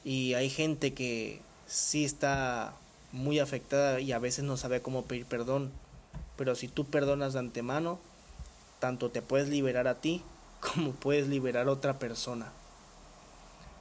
Y 0.04 0.34
hay 0.34 0.50
gente 0.50 0.94
que 0.94 1.42
sí 1.66 2.04
está 2.04 2.74
muy 3.12 3.40
afectada 3.40 4.00
y 4.02 4.12
a 4.12 4.20
veces 4.20 4.44
no 4.44 4.58
sabe 4.58 4.82
cómo 4.82 5.06
pedir 5.06 5.26
perdón. 5.26 5.72
Pero 6.36 6.56
si 6.56 6.68
tú 6.68 6.86
perdonas 6.86 7.34
de 7.34 7.40
antemano, 7.40 8.00
tanto 8.80 9.10
te 9.10 9.22
puedes 9.22 9.50
liberar 9.50 9.88
a 9.88 10.02
ti 10.02 10.22
como 10.60 10.92
puedes 10.92 11.28
liberar 11.28 11.68
a 11.68 11.72
otra 11.72 12.00
persona. 12.00 12.52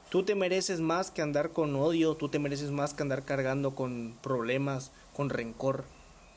Tú 0.09 0.23
te 0.23 0.35
mereces 0.35 0.79
más 0.79 1.09
que 1.09 1.23
andar 1.23 1.49
con 1.49 1.75
odio, 1.75 2.15
tú 2.15 2.29
te 2.29 2.37
mereces 2.37 2.69
más 2.69 2.93
que 2.93 3.01
andar 3.01 3.23
cargando 3.23 3.73
con 3.73 4.15
problemas, 4.21 4.91
con 5.15 5.31
rencor, 5.31 5.85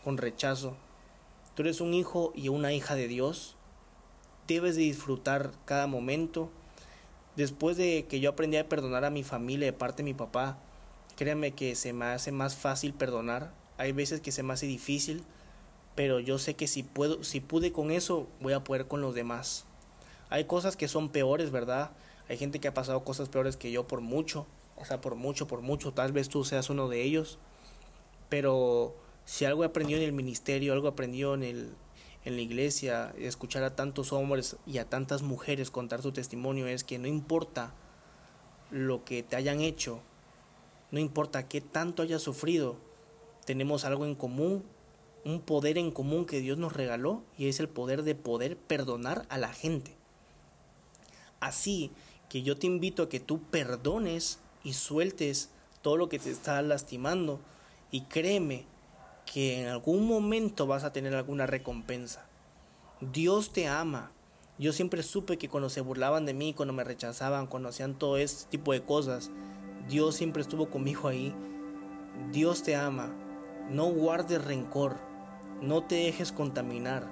con 0.03 0.17
rechazo. 0.17 0.77
Tú 1.57 1.63
eres 1.63 1.81
un 1.81 1.95
hijo 1.95 2.35
y 2.35 2.51
una 2.51 2.75
hija 2.75 2.95
de 2.95 3.09
Dios. 3.09 3.57
Debes 4.47 4.77
de 4.77 4.83
disfrutar 4.83 5.53
cada 5.65 5.87
momento. 5.87 6.51
Después 7.35 7.79
de 7.79 8.05
que 8.07 8.21
yo 8.21 8.29
aprendí 8.29 8.59
a 8.59 8.69
perdonar 8.69 9.07
a 9.07 9.11
mi 9.11 9.25
familia 9.25 9.65
de 9.65 9.73
parte 9.73 10.03
de 10.03 10.05
mi 10.05 10.13
papá, 10.13 10.59
créanme 11.17 11.53
que 11.53 11.75
se 11.75 11.95
me 11.95 12.05
hace 12.05 12.31
más 12.31 12.57
fácil 12.57 12.93
perdonar. 12.93 13.55
Hay 13.79 13.93
veces 13.93 14.21
que 14.21 14.33
se 14.33 14.43
me 14.43 14.53
hace 14.53 14.67
difícil, 14.67 15.25
pero 15.95 16.21
yo 16.21 16.39
sé 16.39 16.57
que 16.57 16.67
si 16.67 16.83
puedo, 16.83 17.25
si 17.25 17.41
pude 17.41 17.73
con 17.73 17.91
eso, 17.91 18.29
voy 18.43 18.53
a 18.53 18.63
poder 18.63 18.87
con 18.87 19.01
los 19.01 19.15
demás. 19.15 19.65
Hay 20.29 20.45
cosas 20.45 20.77
que 20.77 20.89
son 20.89 21.09
peores, 21.09 21.51
¿verdad? 21.53 21.91
Hay 22.29 22.37
gente 22.37 22.59
que 22.61 22.69
ha 22.69 22.75
pasado 22.75 23.03
cosas 23.03 23.31
peores 23.31 23.57
que 23.57 23.71
yo 23.71 23.89
por 23.89 24.03
mucho, 24.03 24.47
o 24.77 24.85
sea, 24.85 25.01
por 25.01 25.15
mucho, 25.15 25.47
por 25.47 25.63
mucho, 25.63 25.95
tal 25.95 26.13
vez 26.13 26.29
tú 26.29 26.45
seas 26.45 26.69
uno 26.69 26.91
de 26.91 27.01
ellos. 27.01 27.39
Pero 28.29 28.95
si 29.27 29.45
algo 29.45 29.65
he 29.65 29.67
aprendido 29.67 29.99
en 29.99 30.07
el 30.07 30.13
ministerio, 30.13 30.73
algo 30.73 30.87
he 30.87 30.93
aprendido 30.93 31.35
en, 31.35 31.43
el, 31.43 31.75
en 32.25 32.37
la 32.37 32.41
iglesia, 32.41 33.13
escuchar 33.19 33.65
a 33.65 33.75
tantos 33.75 34.13
hombres 34.13 34.57
y 34.67 34.79
a 34.79 34.89
tantas 34.89 35.23
mujeres 35.23 35.71
contar 35.71 36.01
su 36.01 36.13
testimonio, 36.13 36.69
es 36.69 36.85
que 36.85 36.99
no 36.99 37.09
importa 37.09 37.75
lo 38.71 39.05
que 39.05 39.25
te 39.25 39.37
hayan 39.37 39.61
hecho, 39.61 40.01
no 40.93 41.01
importa 41.01 41.49
qué 41.49 41.61
tanto 41.61 42.03
hayas 42.03 42.23
sufrido, 42.23 42.77
tenemos 43.45 43.85
algo 43.85 44.07
en 44.07 44.15
común, 44.15 44.65
un 45.25 45.41
poder 45.41 45.77
en 45.77 45.91
común 45.91 46.25
que 46.25 46.41
Dios 46.41 46.57
nos 46.57 46.73
regaló 46.73 47.25
y 47.37 47.49
es 47.49 47.59
el 47.59 47.69
poder 47.69 48.05
de 48.05 48.15
poder 48.15 48.57
perdonar 48.57 49.27
a 49.29 49.39
la 49.39 49.53
gente. 49.53 49.97
Así 51.41 51.91
que 52.29 52.43
yo 52.43 52.57
te 52.57 52.69
invito 52.69 53.03
a 53.03 53.09
que 53.09 53.19
tú 53.19 53.43
perdones 53.43 54.39
y 54.63 54.75
sueltes 54.75 55.51
todo 55.83 55.97
lo 55.97 56.09
que 56.09 56.21
te 56.21 56.31
está 56.31 56.63
lastimando 56.63 57.41
y 57.91 58.03
créeme 58.03 58.67
que 59.27 59.61
en 59.61 59.69
algún 59.69 60.07
momento 60.07 60.67
vas 60.67 60.85
a 60.85 60.93
tener 60.93 61.15
alguna 61.15 61.47
recompensa. 61.47 62.25
Dios 63.01 63.53
te 63.53 63.67
ama. 63.69 64.13
Yo 64.59 64.73
siempre 64.73 65.03
supe 65.03 65.37
que 65.37 65.51
cuando 65.51 65.69
se 65.69 65.83
burlaban 65.83 66.25
de 66.25 66.33
mí, 66.33 66.55
cuando 66.55 66.73
me 66.73 66.85
rechazaban, 66.85 67.47
cuando 67.47 67.69
hacían 67.69 67.99
todo 67.99 68.17
este 68.17 68.49
tipo 68.49 68.73
de 68.73 68.83
cosas, 68.83 69.31
Dios 69.89 70.15
siempre 70.15 70.41
estuvo 70.41 70.71
conmigo 70.71 71.09
ahí. 71.09 71.35
Dios 72.33 72.63
te 72.63 72.75
ama. 72.75 73.13
No 73.69 73.87
guardes 73.87 74.43
rencor. 74.43 74.97
No 75.61 75.83
te 75.83 75.97
dejes 75.97 76.33
contaminar. 76.33 77.07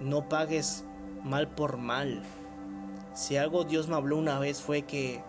No 0.00 0.28
pagues 0.28 0.84
mal 1.22 1.48
por 1.48 1.76
mal. 1.76 2.22
Si 3.14 3.36
algo 3.36 3.64
Dios 3.64 3.88
me 3.88 3.94
habló 3.94 4.16
una 4.16 4.38
vez 4.38 4.60
fue 4.60 4.82
que 4.82 5.22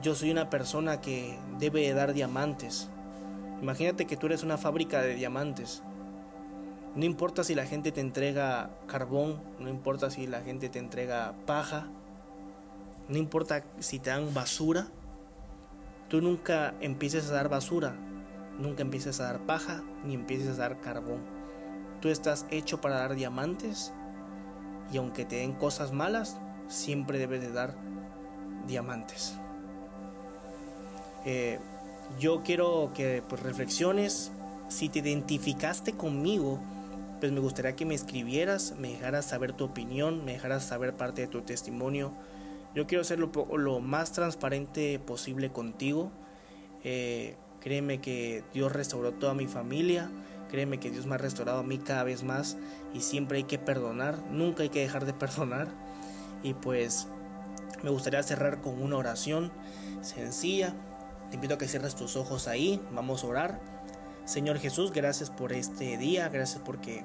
yo 0.00 0.14
soy 0.14 0.30
una 0.30 0.50
persona 0.50 1.00
que 1.00 1.38
debe 1.58 1.92
dar 1.92 2.12
diamantes. 2.12 2.88
Imagínate 3.62 4.06
que 4.06 4.16
tú 4.16 4.26
eres 4.26 4.42
una 4.42 4.58
fábrica 4.58 5.00
de 5.00 5.14
diamantes. 5.14 5.84
No 6.96 7.04
importa 7.04 7.44
si 7.44 7.54
la 7.54 7.64
gente 7.64 7.92
te 7.92 8.00
entrega 8.00 8.70
carbón, 8.88 9.40
no 9.60 9.70
importa 9.70 10.10
si 10.10 10.26
la 10.26 10.40
gente 10.40 10.68
te 10.68 10.80
entrega 10.80 11.32
paja, 11.46 11.86
no 13.08 13.18
importa 13.18 13.62
si 13.78 14.00
te 14.00 14.10
dan 14.10 14.34
basura, 14.34 14.88
tú 16.08 16.20
nunca 16.20 16.74
empieces 16.80 17.30
a 17.30 17.34
dar 17.34 17.48
basura, 17.48 17.94
nunca 18.58 18.82
empieces 18.82 19.20
a 19.20 19.26
dar 19.26 19.46
paja, 19.46 19.82
ni 20.04 20.14
empieces 20.14 20.58
a 20.58 20.62
dar 20.62 20.80
carbón. 20.80 21.20
Tú 22.00 22.08
estás 22.08 22.46
hecho 22.50 22.80
para 22.80 22.96
dar 22.96 23.14
diamantes 23.14 23.92
y 24.92 24.96
aunque 24.96 25.24
te 25.24 25.36
den 25.36 25.52
cosas 25.52 25.92
malas, 25.92 26.36
siempre 26.66 27.18
debes 27.18 27.40
de 27.40 27.52
dar 27.52 27.76
diamantes. 28.66 29.38
Eh, 31.24 31.60
yo 32.18 32.42
quiero 32.44 32.92
que 32.94 33.22
pues, 33.28 33.42
reflexiones, 33.42 34.32
si 34.68 34.88
te 34.88 35.00
identificaste 35.00 35.92
conmigo, 35.92 36.58
pues 37.20 37.30
me 37.32 37.40
gustaría 37.40 37.76
que 37.76 37.84
me 37.84 37.94
escribieras, 37.94 38.74
me 38.78 38.88
dejaras 38.88 39.26
saber 39.26 39.52
tu 39.52 39.64
opinión, 39.64 40.24
me 40.24 40.32
dejaras 40.32 40.64
saber 40.64 40.94
parte 40.94 41.22
de 41.22 41.28
tu 41.28 41.42
testimonio. 41.42 42.12
Yo 42.74 42.86
quiero 42.86 43.04
ser 43.04 43.18
lo, 43.18 43.80
más 43.80 44.12
transparente 44.12 44.98
posible 44.98 45.50
contigo. 45.50 46.10
Eh, 46.84 47.36
créeme 47.60 48.00
que 48.00 48.42
Dios 48.52 48.72
restauró 48.72 49.12
toda 49.12 49.34
mi 49.34 49.46
familia. 49.46 50.10
Créeme 50.50 50.78
que 50.80 50.90
Dios 50.90 51.06
me 51.06 51.14
ha 51.14 51.18
restaurado 51.18 51.60
a 51.60 51.62
mí 51.62 51.78
cada 51.78 52.02
vez 52.02 52.24
más 52.24 52.58
y 52.92 53.00
siempre 53.00 53.38
hay 53.38 53.44
que 53.44 53.58
perdonar, 53.58 54.18
nunca 54.30 54.62
hay 54.62 54.68
que 54.68 54.80
dejar 54.80 55.06
de 55.06 55.14
perdonar. 55.14 55.68
Y 56.42 56.54
pues 56.54 57.08
me 57.82 57.90
gustaría 57.90 58.22
cerrar 58.22 58.60
con 58.60 58.82
una 58.82 58.96
oración 58.96 59.50
sencilla 60.02 60.74
te 61.32 61.36
invito 61.36 61.54
a 61.54 61.58
que 61.58 61.66
cierres 61.66 61.94
tus 61.94 62.16
ojos 62.16 62.46
ahí, 62.46 62.78
vamos 62.92 63.24
a 63.24 63.26
orar. 63.26 63.60
Señor 64.26 64.58
Jesús, 64.58 64.92
gracias 64.92 65.30
por 65.30 65.54
este 65.54 65.96
día, 65.96 66.28
gracias 66.28 66.60
porque 66.62 67.04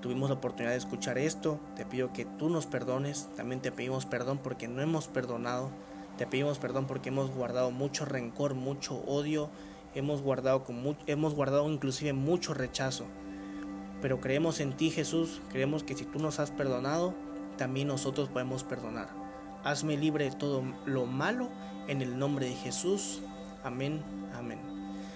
tuvimos 0.00 0.30
la 0.30 0.36
oportunidad 0.36 0.70
de 0.70 0.78
escuchar 0.78 1.18
esto. 1.18 1.58
Te 1.74 1.84
pido 1.84 2.12
que 2.12 2.24
tú 2.24 2.50
nos 2.50 2.66
perdones, 2.66 3.28
también 3.34 3.60
te 3.60 3.72
pedimos 3.72 4.06
perdón 4.06 4.38
porque 4.38 4.68
no 4.68 4.80
hemos 4.80 5.08
perdonado. 5.08 5.70
Te 6.18 6.24
pedimos 6.24 6.60
perdón 6.60 6.86
porque 6.86 7.08
hemos 7.08 7.32
guardado 7.32 7.72
mucho 7.72 8.04
rencor, 8.04 8.54
mucho 8.54 9.02
odio, 9.08 9.50
hemos 9.96 10.22
guardado, 10.22 10.62
con 10.62 10.96
hemos 11.08 11.34
guardado 11.34 11.68
inclusive 11.68 12.12
mucho 12.12 12.54
rechazo. 12.54 13.06
Pero 14.00 14.20
creemos 14.20 14.60
en 14.60 14.72
ti 14.76 14.90
Jesús, 14.90 15.40
creemos 15.50 15.82
que 15.82 15.96
si 15.96 16.04
tú 16.04 16.20
nos 16.20 16.38
has 16.38 16.52
perdonado, 16.52 17.12
también 17.56 17.88
nosotros 17.88 18.28
podemos 18.28 18.62
perdonar. 18.62 19.08
Hazme 19.64 19.96
libre 19.96 20.30
de 20.30 20.36
todo 20.36 20.62
lo 20.86 21.06
malo 21.06 21.48
en 21.88 22.02
el 22.02 22.20
nombre 22.20 22.46
de 22.46 22.54
Jesús. 22.54 23.20
Amén, 23.64 24.02
amén. 24.36 24.58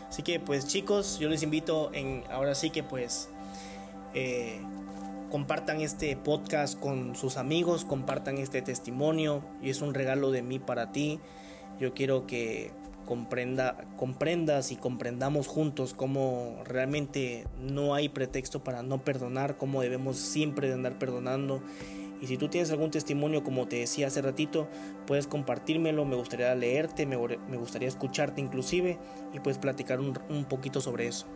Así 0.09 0.23
que 0.23 0.41
pues 0.41 0.67
chicos, 0.67 1.19
yo 1.19 1.29
les 1.29 1.43
invito 1.43 1.91
en 1.95 2.25
ahora 2.31 2.55
sí 2.55 2.71
que 2.71 2.83
pues 2.83 3.31
eh, 4.15 4.61
compartan 5.31 5.81
este 5.81 6.17
podcast 6.17 6.79
con 6.79 7.17
sus 7.17 7.39
amigos, 7.39 7.85
compartan 7.85 8.37
este 8.39 8.61
testimonio 8.61 9.43
y 9.63 9.71
es 9.71 9.81
un 9.81 9.95
regalo 9.95 10.31
de 10.31 10.43
mí 10.43 10.59
para 10.59 10.93
ti. 10.93 11.19
Yo 11.81 11.95
quiero 11.95 12.27
que 12.27 12.73
comprenda, 13.07 13.77
comprendas 13.97 14.73
y 14.73 14.77
comprendamos 14.77 15.47
juntos 15.47 15.95
cómo 15.95 16.61
realmente 16.65 17.47
no 17.59 17.95
hay 17.95 18.09
pretexto 18.09 18.63
para 18.63 18.83
no 18.83 19.03
perdonar, 19.03 19.57
cómo 19.57 19.81
debemos 19.81 20.19
siempre 20.19 20.69
de 20.69 20.75
andar 20.75 20.99
perdonando 20.99 21.63
y 22.23 22.29
si 22.29 22.39
tú 22.39 22.49
tienes 22.49 22.71
algún 22.71 22.93
testimonio, 22.93 23.43
como 23.43 23.67
te 23.67 23.77
decía 23.77 24.07
hace 24.07 24.23
ratito, 24.23 24.69
puedes 25.09 25.27
compartírmelo, 25.27 26.05
me 26.05 26.15
gustaría 26.15 26.55
leerte, 26.55 27.05
me, 27.05 27.17
gustaría 27.17 27.89
escucharte 27.89 28.41
inclusive 28.41 29.01
y 29.35 29.41
puedes 29.41 29.59
platicar 29.59 29.99
un, 29.99 30.17
un 30.31 30.45
poquito 30.45 30.81
sobre 30.81 31.09
eso. 31.09 31.27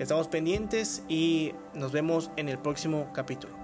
Estamos 0.00 0.26
pendientes 0.26 1.04
y 1.08 1.52
nos 1.74 1.92
vemos 1.92 2.32
en 2.36 2.48
el 2.48 2.58
próximo 2.58 3.08
capítulo. 3.14 3.61